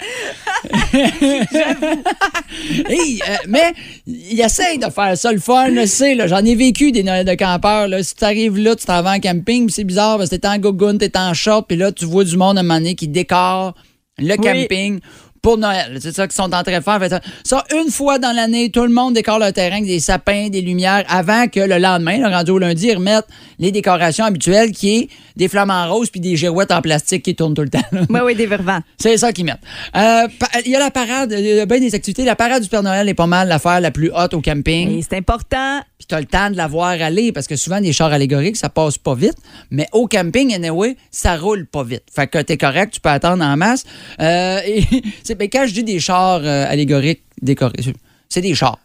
Hey, 2.88 3.22
euh, 3.28 3.36
mais 3.48 3.72
il 4.06 4.40
essaye 4.40 4.78
de 4.78 4.90
faire 4.90 5.16
ça 5.16 5.32
le 5.32 5.38
fun, 5.38 5.68
c'est, 5.86 6.14
là. 6.16 6.26
J'en 6.26 6.44
ai 6.44 6.56
vécu 6.56 6.90
des 6.90 7.04
Noëls 7.04 7.24
de 7.24 7.34
campeur. 7.34 7.86
Là. 7.86 8.02
Si 8.02 8.16
tu 8.16 8.24
arrives 8.24 8.58
là, 8.58 8.74
tu 8.74 8.84
t'en 8.84 9.02
vas 9.02 9.12
en 9.12 9.20
camping, 9.20 9.68
c'est 9.70 9.84
bizarre 9.84 10.18
parce 10.18 10.30
que 10.30 10.36
t'es 10.36 10.48
en 10.48 10.58
gogoune, 10.58 10.98
t'es 10.98 11.16
en 11.16 11.34
short, 11.34 11.66
puis 11.68 11.76
là, 11.76 11.92
tu 11.92 12.04
vois 12.04 12.24
du 12.24 12.36
monde 12.36 12.56
à 12.58 12.60
un 12.60 12.64
moment 12.64 12.78
donné 12.78 12.96
qui 12.96 13.06
décore 13.06 13.74
le 14.18 14.36
camping. 14.36 15.00
Pour 15.42 15.58
Noël, 15.58 15.98
c'est 16.00 16.14
ça 16.14 16.28
qu'ils 16.28 16.36
sont 16.36 16.54
en 16.54 16.62
train 16.62 16.78
de 16.78 16.84
faire. 16.84 17.20
Ça, 17.42 17.64
une 17.74 17.90
fois 17.90 18.20
dans 18.20 18.30
l'année, 18.30 18.70
tout 18.70 18.84
le 18.84 18.92
monde 18.92 19.14
décore 19.14 19.40
le 19.40 19.50
terrain 19.50 19.78
avec 19.78 19.86
des 19.86 19.98
sapins, 19.98 20.48
des 20.50 20.60
lumières, 20.60 21.04
avant 21.08 21.48
que 21.48 21.58
le 21.58 21.78
lendemain, 21.78 22.18
le 22.18 22.28
rendu 22.28 22.52
au 22.52 22.58
lundi, 22.58 22.86
ils 22.86 22.94
remettent 22.94 23.26
les 23.58 23.72
décorations 23.72 24.24
habituelles 24.24 24.70
qui 24.70 24.96
est 24.96 25.08
des 25.34 25.48
flamants 25.48 25.92
roses 25.92 26.10
puis 26.10 26.20
des 26.20 26.36
girouettes 26.36 26.70
en 26.70 26.80
plastique 26.80 27.24
qui 27.24 27.34
tournent 27.34 27.54
tout 27.54 27.62
le 27.62 27.70
temps. 27.70 27.80
Oui, 28.08 28.20
oui, 28.24 28.34
des 28.36 28.46
vervants. 28.46 28.80
C'est 28.98 29.16
ça 29.16 29.32
qu'ils 29.32 29.46
mettent. 29.46 29.58
Euh, 29.96 30.28
Il 30.64 30.70
y 30.70 30.76
a 30.76 30.78
la 30.78 30.92
parade, 30.92 31.34
il 31.36 31.44
y 31.44 31.58
a 31.58 31.66
bien 31.66 31.80
des 31.80 31.94
activités. 31.94 32.24
La 32.24 32.36
parade 32.36 32.62
du 32.62 32.68
Père 32.68 32.84
Noël 32.84 33.08
est 33.08 33.14
pas 33.14 33.26
mal 33.26 33.48
l'affaire 33.48 33.80
la 33.80 33.90
plus 33.90 34.12
haute 34.14 34.34
au 34.34 34.40
camping. 34.40 35.02
C'est 35.02 35.16
important. 35.16 35.80
Puis 35.98 36.06
tu 36.08 36.14
as 36.14 36.20
le 36.20 36.26
temps 36.26 36.50
de 36.50 36.56
la 36.56 36.66
voir 36.68 36.90
aller 36.90 37.32
parce 37.32 37.46
que 37.46 37.56
souvent, 37.56 37.80
des 37.80 37.92
chars 37.92 38.12
allégoriques, 38.12 38.56
ça 38.56 38.68
passe 38.68 38.98
pas 38.98 39.14
vite. 39.14 39.36
Mais 39.70 39.88
au 39.92 40.06
camping, 40.06 40.54
anyway, 40.54 40.96
ça 41.10 41.36
roule 41.36 41.66
pas 41.66 41.82
vite. 41.84 42.02
Fait 42.14 42.26
que 42.26 42.38
t'es 42.38 42.56
correct, 42.56 42.94
tu 42.94 43.00
peux 43.00 43.08
attendre 43.08 43.44
en 43.44 43.56
masse. 43.56 43.84
Euh, 44.20 44.60
et 44.66 44.84
c'est- 45.32 45.34
ben, 45.36 45.48
quand 45.52 45.64
je 45.66 45.72
dis 45.74 45.84
des 45.84 45.98
chars 46.00 46.40
euh, 46.42 46.66
allégoriques 46.68 47.22
décorés, 47.40 47.72
c'est- 47.82 47.94
c'est 48.28 48.40
des 48.40 48.54
chars. 48.54 48.78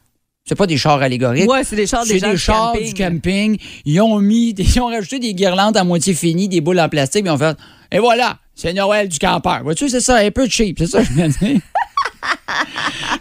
C'est 0.48 0.56
pas 0.56 0.66
des 0.68 0.78
chars 0.78 1.02
allégoriques. 1.02 1.50
Ouais, 1.50 1.64
c'est 1.66 1.76
des 1.76 1.86
chars 1.88 2.04
des 2.06 2.12
C'est 2.14 2.20
gens 2.20 2.28
des 2.28 2.34
du 2.34 2.40
chars 2.40 2.72
camping. 2.72 2.88
du 2.88 3.04
camping. 3.04 3.58
Ils 3.86 4.00
ont 4.02 4.20
mis, 4.20 4.54
des- 4.54 4.64
ils 4.64 4.80
ont 4.80 4.88
rajouté 4.88 5.20
des 5.20 5.34
guirlandes 5.34 5.76
à 5.76 5.84
moitié 5.84 6.14
finies, 6.14 6.48
des 6.48 6.62
boules 6.62 6.80
en 6.80 6.88
plastique, 6.88 7.24
puis 7.24 7.30
ils 7.32 7.36
ont 7.36 7.38
fait, 7.38 7.56
et 7.92 8.00
voilà, 8.00 8.38
c'est 8.56 8.72
Noël 8.74 9.10
du 9.10 9.20
campeur. 9.20 9.64
Vois-tu, 9.64 9.90
c'est 9.90 10.00
ça, 10.00 10.16
un 10.18 10.32
peu 10.32 10.48
cheap, 10.48 10.78
c'est 10.80 10.88
ça 10.88 11.00
que 11.04 11.08
je 11.08 11.14
veux 11.14 11.28
dire. 11.28 11.60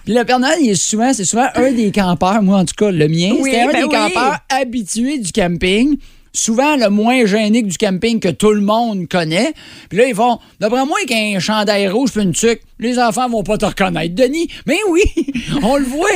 Puis 0.05 0.15
le 0.15 0.25
Père 0.25 0.39
Noël, 0.39 0.59
il 0.63 0.71
est 0.71 0.75
souvent, 0.77 1.13
c'est 1.13 1.25
souvent 1.25 1.49
un 1.55 1.73
des 1.73 1.91
campeurs, 1.91 2.41
moi 2.43 2.59
en 2.59 2.65
tout 2.65 2.75
cas, 2.77 2.91
le 2.93 3.09
mien, 3.09 3.33
Oui, 3.41 3.51
c'était 3.51 3.61
un 3.63 3.67
ben 3.73 3.79
des 3.79 3.85
oui. 3.85 3.91
campeurs 3.91 4.39
habitués 4.49 5.19
du 5.19 5.33
camping. 5.33 5.97
Souvent 6.37 6.77
le 6.77 6.91
moins 6.91 7.25
gêné 7.25 7.63
que 7.63 7.69
du 7.69 7.79
camping 7.79 8.21
que 8.21 8.29
tout 8.29 8.53
le 8.53 8.61
monde 8.61 9.09
connaît. 9.09 9.55
Puis 9.89 9.97
là, 9.97 10.07
ils 10.07 10.15
vont, 10.15 10.39
d'après 10.61 10.85
moi, 10.85 10.99
avec 10.99 11.11
un 11.11 11.39
chandail 11.39 11.89
rouge 11.89 12.11
puis 12.13 12.23
une 12.23 12.33
tuque, 12.33 12.61
les 12.79 12.99
enfants 12.99 13.27
vont 13.27 13.43
pas 13.43 13.57
te 13.57 13.65
reconnaître. 13.65 14.15
Denis, 14.15 14.49
mais 14.67 14.77
oui, 14.91 15.01
on 15.63 15.77
le 15.77 15.85
voit. 15.85 16.11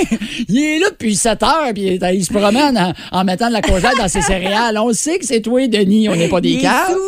Il 0.47 0.63
est 0.63 0.79
là 0.79 0.91
depuis 0.91 1.17
7 1.17 1.43
heures, 1.43 1.73
puis 1.75 1.99
il, 2.01 2.25
se 2.25 2.33
promène 2.35 2.77
en, 2.77 2.93
en 3.13 3.25
mettant 3.25 3.49
de 3.49 3.55
la 3.55 3.63
courgette 3.63 3.97
dans 3.97 4.09
ses 4.09 4.21
céréales. 4.21 4.77
On 4.79 4.93
sait 4.93 5.19
que 5.19 5.25
c'est 5.25 5.41
toi, 5.41 5.67
Denis, 5.69 6.11
on 6.11 6.17
n'est 6.17 6.29
pas 6.29 6.43
des 6.43 6.59
caves. 6.59 6.99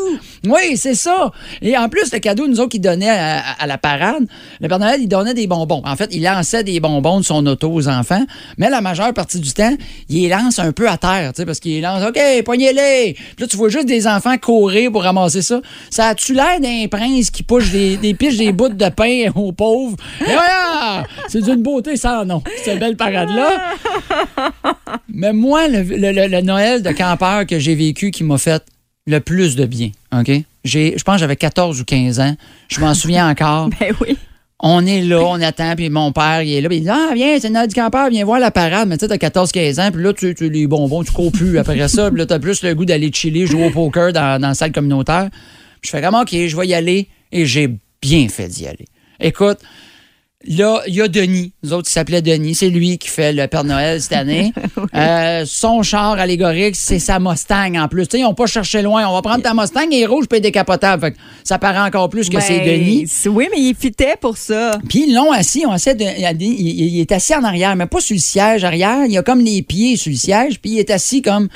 Oui, 0.44 0.76
c'est 0.76 0.94
ça. 0.94 1.30
Et 1.60 1.76
en 1.76 1.88
plus, 1.88 2.12
le 2.12 2.18
cadeau, 2.18 2.48
nous 2.48 2.58
autres, 2.58 2.70
qu'il 2.70 2.80
donnait 2.80 3.10
à, 3.10 3.66
la 3.66 3.78
parade, 3.78 4.26
le 4.60 4.68
Père 4.68 4.78
Noël, 4.78 5.00
il 5.00 5.08
donnait 5.08 5.34
des 5.34 5.46
bonbons. 5.46 5.82
En 5.84 5.94
fait, 5.94 6.08
il 6.12 6.22
lançait 6.22 6.64
des 6.64 6.80
bonbons 6.80 7.20
de 7.20 7.24
son 7.24 7.46
auto 7.46 7.70
aux 7.72 7.88
enfants, 7.88 8.24
mais 8.58 8.68
la 8.68 8.80
majeure 8.80 9.14
partie 9.14 9.38
du 9.38 9.52
temps, 9.52 9.74
il 10.08 10.22
les 10.22 10.28
lance 10.28 10.58
un 10.58 10.72
peu 10.72 10.88
à 10.88 10.96
terre, 10.96 11.32
tu 11.32 11.38
sais, 11.42 11.46
parce 11.46 11.60
qu'il 11.60 11.80
lance, 11.82 12.02
OK, 12.08 12.18
poignez-les. 12.44 13.14
Puis 13.14 13.36
là, 13.38 13.46
tu 13.46 13.56
vois 13.56 13.68
juste 13.68 13.86
des 13.86 14.06
enfants 14.06 14.36
courir 14.38 14.90
pour 14.90 15.02
ramasser 15.02 15.42
ça. 15.42 15.60
Ça 15.90 16.08
a-tu 16.08 16.34
l'air 16.34 16.60
d'un 16.60 16.86
prince 16.90 17.30
qui 17.30 17.42
push 17.42 17.70
des, 17.70 17.96
des 17.96 18.12
des 18.12 18.52
bouts 18.52 18.68
de 18.68 18.88
pain 18.88 19.30
aux 19.34 19.52
pauvres? 19.52 19.96
Et 20.20 20.32
voilà! 20.32 21.04
C'est 21.28 21.42
d'une 21.42 21.62
beauté 21.62 21.96
sans 21.96 22.24
nom, 22.24 22.42
cette 22.64 22.80
belle 22.80 22.96
parade-là. 22.96 23.74
Mais 25.08 25.32
moi, 25.32 25.68
le 25.68 26.40
Noël 26.40 26.82
de 26.82 26.90
campeur 26.90 27.46
que 27.46 27.58
j'ai 27.58 27.74
vécu 27.74 28.10
qui 28.10 28.24
m'a 28.24 28.38
fait 28.38 28.62
le 29.06 29.20
plus 29.20 29.56
de 29.56 29.64
bien, 29.64 29.90
OK? 30.12 30.30
J'ai, 30.64 30.94
je 30.96 31.02
pense 31.02 31.16
que 31.16 31.20
j'avais 31.20 31.36
14 31.36 31.80
ou 31.80 31.84
15 31.84 32.20
ans. 32.20 32.36
Je 32.68 32.80
m'en 32.80 32.94
souviens 32.94 33.28
encore. 33.28 33.68
Ben 33.80 33.94
oui. 34.00 34.16
On 34.64 34.86
est 34.86 35.00
là, 35.00 35.20
on 35.24 35.40
attend, 35.40 35.74
puis 35.74 35.90
mon 35.90 36.12
père, 36.12 36.42
il 36.42 36.52
est 36.52 36.60
là, 36.60 36.68
puis 36.68 36.78
il 36.78 36.82
dit 36.84 36.88
Ah, 36.88 37.10
viens, 37.16 37.36
c'est 37.40 37.50
du 37.66 37.74
campeur, 37.74 38.10
viens 38.10 38.24
voir 38.24 38.38
la 38.38 38.52
parade. 38.52 38.88
Mais 38.88 38.96
tu 38.96 39.08
sais, 39.08 39.18
t'as 39.18 39.28
14-15 39.28 39.80
ans, 39.80 39.90
puis 39.90 40.04
là, 40.04 40.12
tu, 40.12 40.32
tu 40.36 40.48
les 40.48 40.68
bonbons, 40.68 41.02
tu 41.02 41.10
cours 41.10 41.32
plus 41.32 41.58
après 41.58 41.88
ça, 41.88 42.10
puis 42.10 42.18
là, 42.20 42.26
t'as 42.26 42.38
plus 42.38 42.62
le 42.62 42.72
goût 42.72 42.84
d'aller 42.84 43.10
chiller, 43.12 43.44
jouer 43.44 43.66
au 43.66 43.70
poker 43.70 44.12
dans, 44.12 44.40
dans 44.40 44.48
la 44.48 44.54
salle 44.54 44.70
communautaire. 44.70 45.30
Puis 45.80 45.90
je 45.90 45.90
fais 45.90 46.00
comme 46.00 46.14
OK, 46.14 46.30
je 46.30 46.56
vais 46.56 46.68
y 46.68 46.74
aller, 46.74 47.08
et 47.32 47.44
j'ai 47.44 47.70
bien 48.00 48.28
fait 48.28 48.46
d'y 48.46 48.68
aller. 48.68 48.86
Écoute, 49.18 49.58
Là, 50.48 50.82
il 50.86 50.94
y 50.94 51.00
a 51.02 51.08
Denis. 51.08 51.52
Nous 51.62 51.72
autres, 51.72 51.88
il 51.88 51.92
s'appelait 51.92 52.20
Denis. 52.22 52.54
C'est 52.54 52.68
lui 52.68 52.98
qui 52.98 53.08
fait 53.08 53.32
le 53.32 53.46
Père 53.46 53.64
Noël 53.64 54.00
cette 54.00 54.12
année. 54.12 54.52
Euh, 54.94 55.44
son 55.46 55.82
char 55.82 56.12
allégorique, 56.18 56.76
c'est 56.76 56.98
sa 56.98 57.18
Mustang 57.18 57.76
en 57.76 57.88
plus. 57.88 58.06
Tu 58.08 58.10
sais, 58.12 58.18
ils 58.18 58.22
n'ont 58.24 58.34
pas 58.34 58.46
cherché 58.46 58.82
loin. 58.82 59.06
On 59.08 59.14
va 59.14 59.22
prendre 59.22 59.42
ta 59.42 59.54
Mustang 59.54 59.88
et 59.90 60.04
rouge 60.04 60.26
puis 60.28 60.40
décapotable. 60.40 61.02
Fait 61.02 61.12
que 61.12 61.16
ça 61.44 61.58
paraît 61.58 61.80
encore 61.80 62.10
plus 62.10 62.28
que 62.28 62.40
c'est 62.40 62.58
Ben, 62.60 62.78
Denis. 62.80 63.06
Oui, 63.26 63.48
mais 63.50 63.60
il 63.60 63.74
fitait 63.74 64.16
pour 64.20 64.36
ça. 64.36 64.78
Puis 64.88 65.04
ils 65.08 65.14
l'ont 65.14 65.32
assis, 65.32 65.64
on 65.66 65.74
essaie 65.74 65.94
de, 65.94 66.04
il, 66.04 66.42
il- 66.42 66.94
il 66.96 67.00
est 67.00 67.12
assis 67.12 67.34
en 67.34 67.42
arrière, 67.44 67.74
mais 67.76 67.86
pas 67.86 68.00
sur 68.00 68.14
le 68.14 68.20
siège 68.20 68.64
arrière. 68.64 69.06
Il 69.08 69.16
a 69.16 69.22
comme 69.22 69.40
les 69.40 69.62
pieds 69.62 69.96
sur 69.96 70.10
le 70.10 70.16
siège, 70.18 70.60
puis 70.60 70.72
il 70.72 70.78
est 70.78 70.90
assis 70.90 71.22
comme 71.22 71.48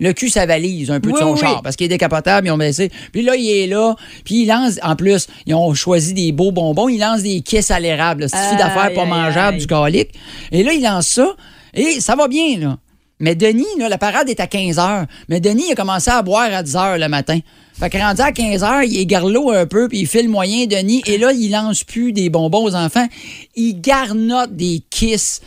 le 0.00 0.12
cul 0.12 0.28
sa 0.28 0.46
valise 0.46 0.90
un 0.90 1.00
peu 1.00 1.12
de 1.12 1.16
son 1.16 1.32
oui. 1.32 1.40
char 1.40 1.62
parce 1.62 1.76
qu'il 1.76 1.86
est 1.86 1.88
décapotable, 1.88 2.46
ils 2.46 2.50
ont 2.50 2.58
baissé. 2.58 2.90
Puis 3.12 3.22
là, 3.22 3.36
il 3.36 3.48
est 3.48 3.66
là, 3.66 3.94
puis 4.24 4.42
il 4.42 4.48
lance, 4.48 4.78
en 4.82 4.96
plus, 4.96 5.26
ils 5.46 5.54
ont 5.54 5.74
choisi 5.74 6.14
des 6.14 6.32
beaux 6.32 6.52
bonbons, 6.52 6.88
il 6.88 6.98
lance 6.98 7.22
des 7.22 7.40
kisses 7.40 7.70
à 7.70 7.80
l'érable, 7.80 8.28
cette 8.28 8.48
fille 8.48 8.58
d'affaires 8.58 8.92
pas 8.94 9.02
aïe, 9.02 9.08
mangeable 9.08 9.54
aïe. 9.54 9.60
du 9.60 9.66
calique? 9.66 10.10
Et 10.52 10.62
là, 10.62 10.72
il 10.72 10.82
lance 10.82 11.08
ça, 11.08 11.34
et 11.74 12.00
ça 12.00 12.16
va 12.16 12.28
bien, 12.28 12.58
là. 12.58 12.78
Mais 13.20 13.36
Denis, 13.36 13.64
là, 13.78 13.88
la 13.88 13.96
parade 13.96 14.28
est 14.28 14.40
à 14.40 14.46
15 14.46 14.76
h. 14.76 15.06
Mais 15.28 15.40
Denis, 15.40 15.66
il 15.68 15.72
a 15.72 15.74
commencé 15.76 16.10
à 16.10 16.20
boire 16.22 16.52
à 16.52 16.62
10 16.62 16.74
h 16.74 16.98
le 16.98 17.08
matin. 17.08 17.38
Fait 17.78 17.88
que 17.88 17.98
rendu 17.98 18.20
à 18.20 18.32
15 18.32 18.62
h, 18.62 18.86
il 18.86 18.98
est 18.98 19.06
garlot 19.06 19.50
un 19.50 19.66
peu, 19.66 19.88
puis 19.88 20.00
il 20.00 20.06
fait 20.06 20.22
le 20.22 20.28
moyen, 20.28 20.66
Denis. 20.66 21.02
Et 21.06 21.16
là, 21.16 21.32
il 21.32 21.50
lance 21.50 21.84
plus 21.84 22.12
des 22.12 22.28
bonbons 22.28 22.64
aux 22.64 22.74
enfants. 22.74 23.06
Il 23.54 23.80
garnotte 23.80 24.54
des 24.54 24.82
kisses. 24.90 25.40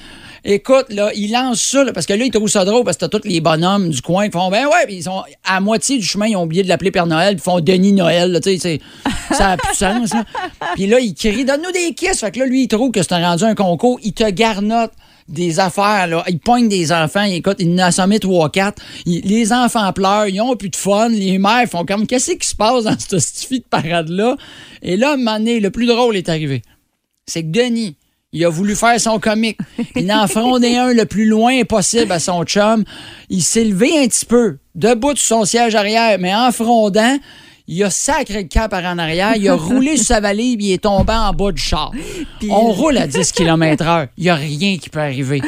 Écoute, 0.50 0.86
là, 0.94 1.12
il 1.14 1.30
lance 1.34 1.62
ça, 1.62 1.84
là, 1.84 1.92
parce 1.92 2.06
que 2.06 2.14
là, 2.14 2.24
il 2.24 2.32
trouve 2.32 2.48
ça 2.48 2.64
drôle, 2.64 2.86
parce 2.86 2.96
que 2.96 3.06
t'as 3.06 3.20
tous 3.20 3.28
les 3.28 3.42
bonhommes 3.42 3.90
du 3.90 4.02
coin 4.02 4.28
qui 4.28 4.32
font, 4.32 4.50
ben 4.50 4.66
ouais, 4.66 4.86
puis 4.86 4.96
ils 4.96 5.04
sont 5.04 5.22
à 5.44 5.60
moitié 5.60 5.98
du 5.98 6.06
chemin, 6.06 6.28
ils 6.28 6.38
ont 6.38 6.44
oublié 6.44 6.64
de 6.64 6.70
l'appeler 6.70 6.90
Père 6.92 7.06
Noël, 7.06 7.36
puis 7.36 7.42
ils 7.46 7.52
font 7.52 7.60
Denis 7.60 7.92
Noël, 7.92 8.32
là, 8.32 8.40
tu 8.40 8.58
sais, 8.58 8.80
ça 9.34 9.52
a 9.52 9.58
plus 9.58 9.72
de 9.74 9.76
sens, 9.76 10.14
là. 10.14 10.24
Puis 10.76 10.88
là, 10.88 11.02
il 11.02 11.14
crie, 11.14 11.44
donne-nous 11.44 11.72
des 11.74 11.94
kisses. 11.94 12.22
Fait 12.22 12.32
que 12.32 12.40
là, 12.40 12.46
lui, 12.46 12.64
il 12.64 12.68
trouve 12.70 12.92
que 12.92 13.04
c'est 13.04 13.14
rendu 13.16 13.44
un 13.44 13.56
concours, 13.56 14.00
il 14.04 14.14
te 14.14 14.30
garnotte 14.30 14.94
des 15.28 15.60
affaires, 15.60 16.08
là. 16.08 16.24
Il 16.30 16.40
pogne 16.40 16.70
des 16.70 16.94
enfants, 16.94 17.24
il, 17.24 17.34
écoute, 17.36 17.58
il 17.60 17.74
en 17.74 17.80
a 17.80 17.86
assommé 17.88 18.18
3-4. 18.18 18.76
Il- 19.06 19.26
Les 19.26 19.52
enfants 19.52 19.92
pleurent, 19.92 20.28
ils 20.28 20.40
ont 20.40 20.56
plus 20.56 20.70
de 20.70 20.78
fun. 20.78 21.10
Les 21.10 21.38
mères 21.40 21.68
font 21.70 21.84
comme, 21.84 22.08
qu'est-ce 22.08 22.32
qui 22.32 22.48
se 22.48 22.56
passe 22.56 22.86
dans 22.86 22.98
cette 22.98 23.20
stifi 23.20 23.60
de 23.60 23.66
parade-là? 23.70 24.38
Et 24.82 24.96
là, 24.96 25.10
à 25.10 25.14
un 25.16 25.18
moment 25.18 25.40
donné, 25.40 25.60
le 25.60 25.72
plus 25.72 25.88
drôle 25.88 26.16
est 26.16 26.30
arrivé. 26.30 26.62
C'est 27.26 27.44
que 27.44 27.50
Denis, 27.50 27.98
il 28.38 28.46
a 28.46 28.50
voulu 28.50 28.76
faire 28.76 29.00
son 29.00 29.20
comique. 29.20 29.58
Il 29.96 30.12
en 30.14 30.28
frondait 30.28 30.78
un 30.78 30.94
le 30.94 31.06
plus 31.06 31.26
loin 31.26 31.64
possible 31.64 32.12
à 32.12 32.20
son 32.20 32.44
chum. 32.44 32.84
Il 33.30 33.42
s'est 33.42 33.64
levé 33.64 33.98
un 33.98 34.08
petit 34.08 34.26
peu, 34.26 34.58
debout 34.76 35.16
sur 35.16 35.40
son 35.40 35.46
siège 35.46 35.74
arrière, 35.74 36.18
mais 36.20 36.36
en 36.36 36.52
frondant, 36.52 37.18
il 37.68 37.84
a 37.84 37.90
sacré 37.90 38.44
le 38.44 38.48
cap 38.48 38.70
par 38.70 38.86
en 38.86 39.00
arrière, 39.00 39.34
il 39.36 39.50
a 39.50 39.56
roulé 39.56 39.98
sur 39.98 40.06
sa 40.06 40.20
valise, 40.20 40.56
puis 40.56 40.68
il 40.68 40.74
est 40.74 40.84
tombé 40.84 41.14
en 41.14 41.34
bas 41.34 41.52
du 41.52 41.62
char. 41.62 41.92
On 42.48 42.72
roule 42.72 42.98
à 42.98 43.08
10 43.08 43.32
km 43.32 43.88
heure. 43.88 44.08
Il 44.18 44.26
n'y 44.26 44.30
a 44.30 44.36
rien 44.36 44.78
qui 44.78 44.90
peut 44.90 45.00
arriver. 45.00 45.42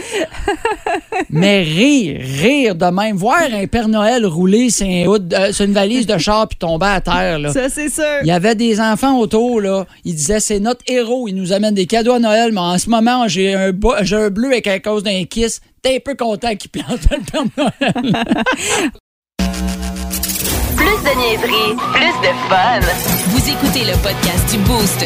Mais 1.32 1.62
rire, 1.62 2.20
rire 2.22 2.76
de 2.76 2.86
même, 2.86 3.15
voir 3.15 3.39
un 3.54 3.68
Père 3.68 3.88
Noël 3.88 4.26
rouler 4.26 4.70
sur, 4.70 4.88
un 4.88 5.06
hood- 5.06 5.34
euh, 5.34 5.52
sur 5.52 5.65
une 5.65 5.74
valise 5.74 6.08
de 6.08 6.18
char 6.18 6.48
puis 6.48 6.58
tomber 6.58 6.88
à 6.88 7.02
terre, 7.02 7.38
là. 7.39 7.54
Ça, 7.54 7.70
c'est 7.70 7.89
sûr. 7.89 8.04
Il 8.24 8.28
y 8.28 8.32
avait 8.32 8.56
des 8.56 8.80
enfants 8.82 9.18
autour, 9.20 9.62
là. 9.62 9.86
Il 10.06 10.15
disait, 10.15 10.39
c'est 10.39 10.60
notre 10.60 10.82
héros. 10.88 11.28
Il 11.28 11.36
nous 11.36 11.54
amène 11.54 11.76
des 11.76 11.86
cadeaux 11.86 12.13
à 12.13 12.20
Noël, 12.20 12.52
mais 12.52 12.60
en 12.62 12.78
ce 12.78 12.89
moment, 12.89 13.28
j'ai 13.28 13.54
un, 13.54 13.72
bo- 13.72 13.94
j'ai 14.02 14.15
un 14.15 14.30
bleu 14.30 14.48
avec 14.48 14.65
à 14.68 14.80
cause 14.80 15.04
d'un 15.04 15.24
kiss. 15.26 15.62
T'es 15.82 15.98
un 15.98 16.00
peu 16.04 16.15
content 16.15 16.56
qu'il 16.56 16.72
plante 16.72 17.00
le 17.12 17.18
Père 17.32 17.44
Noël. 17.58 18.26
Plus 19.38 20.76
Plus 20.76 21.04
de 21.04 21.18
niaiserie, 21.20 21.76
plus 21.94 22.28
de 22.28 22.34
fun. 22.50 22.80
Vous 23.28 23.50
écoutez 23.50 23.86
le 23.86 23.94
podcast 24.02 24.50
du 24.52 24.58
Boost. 24.60 25.06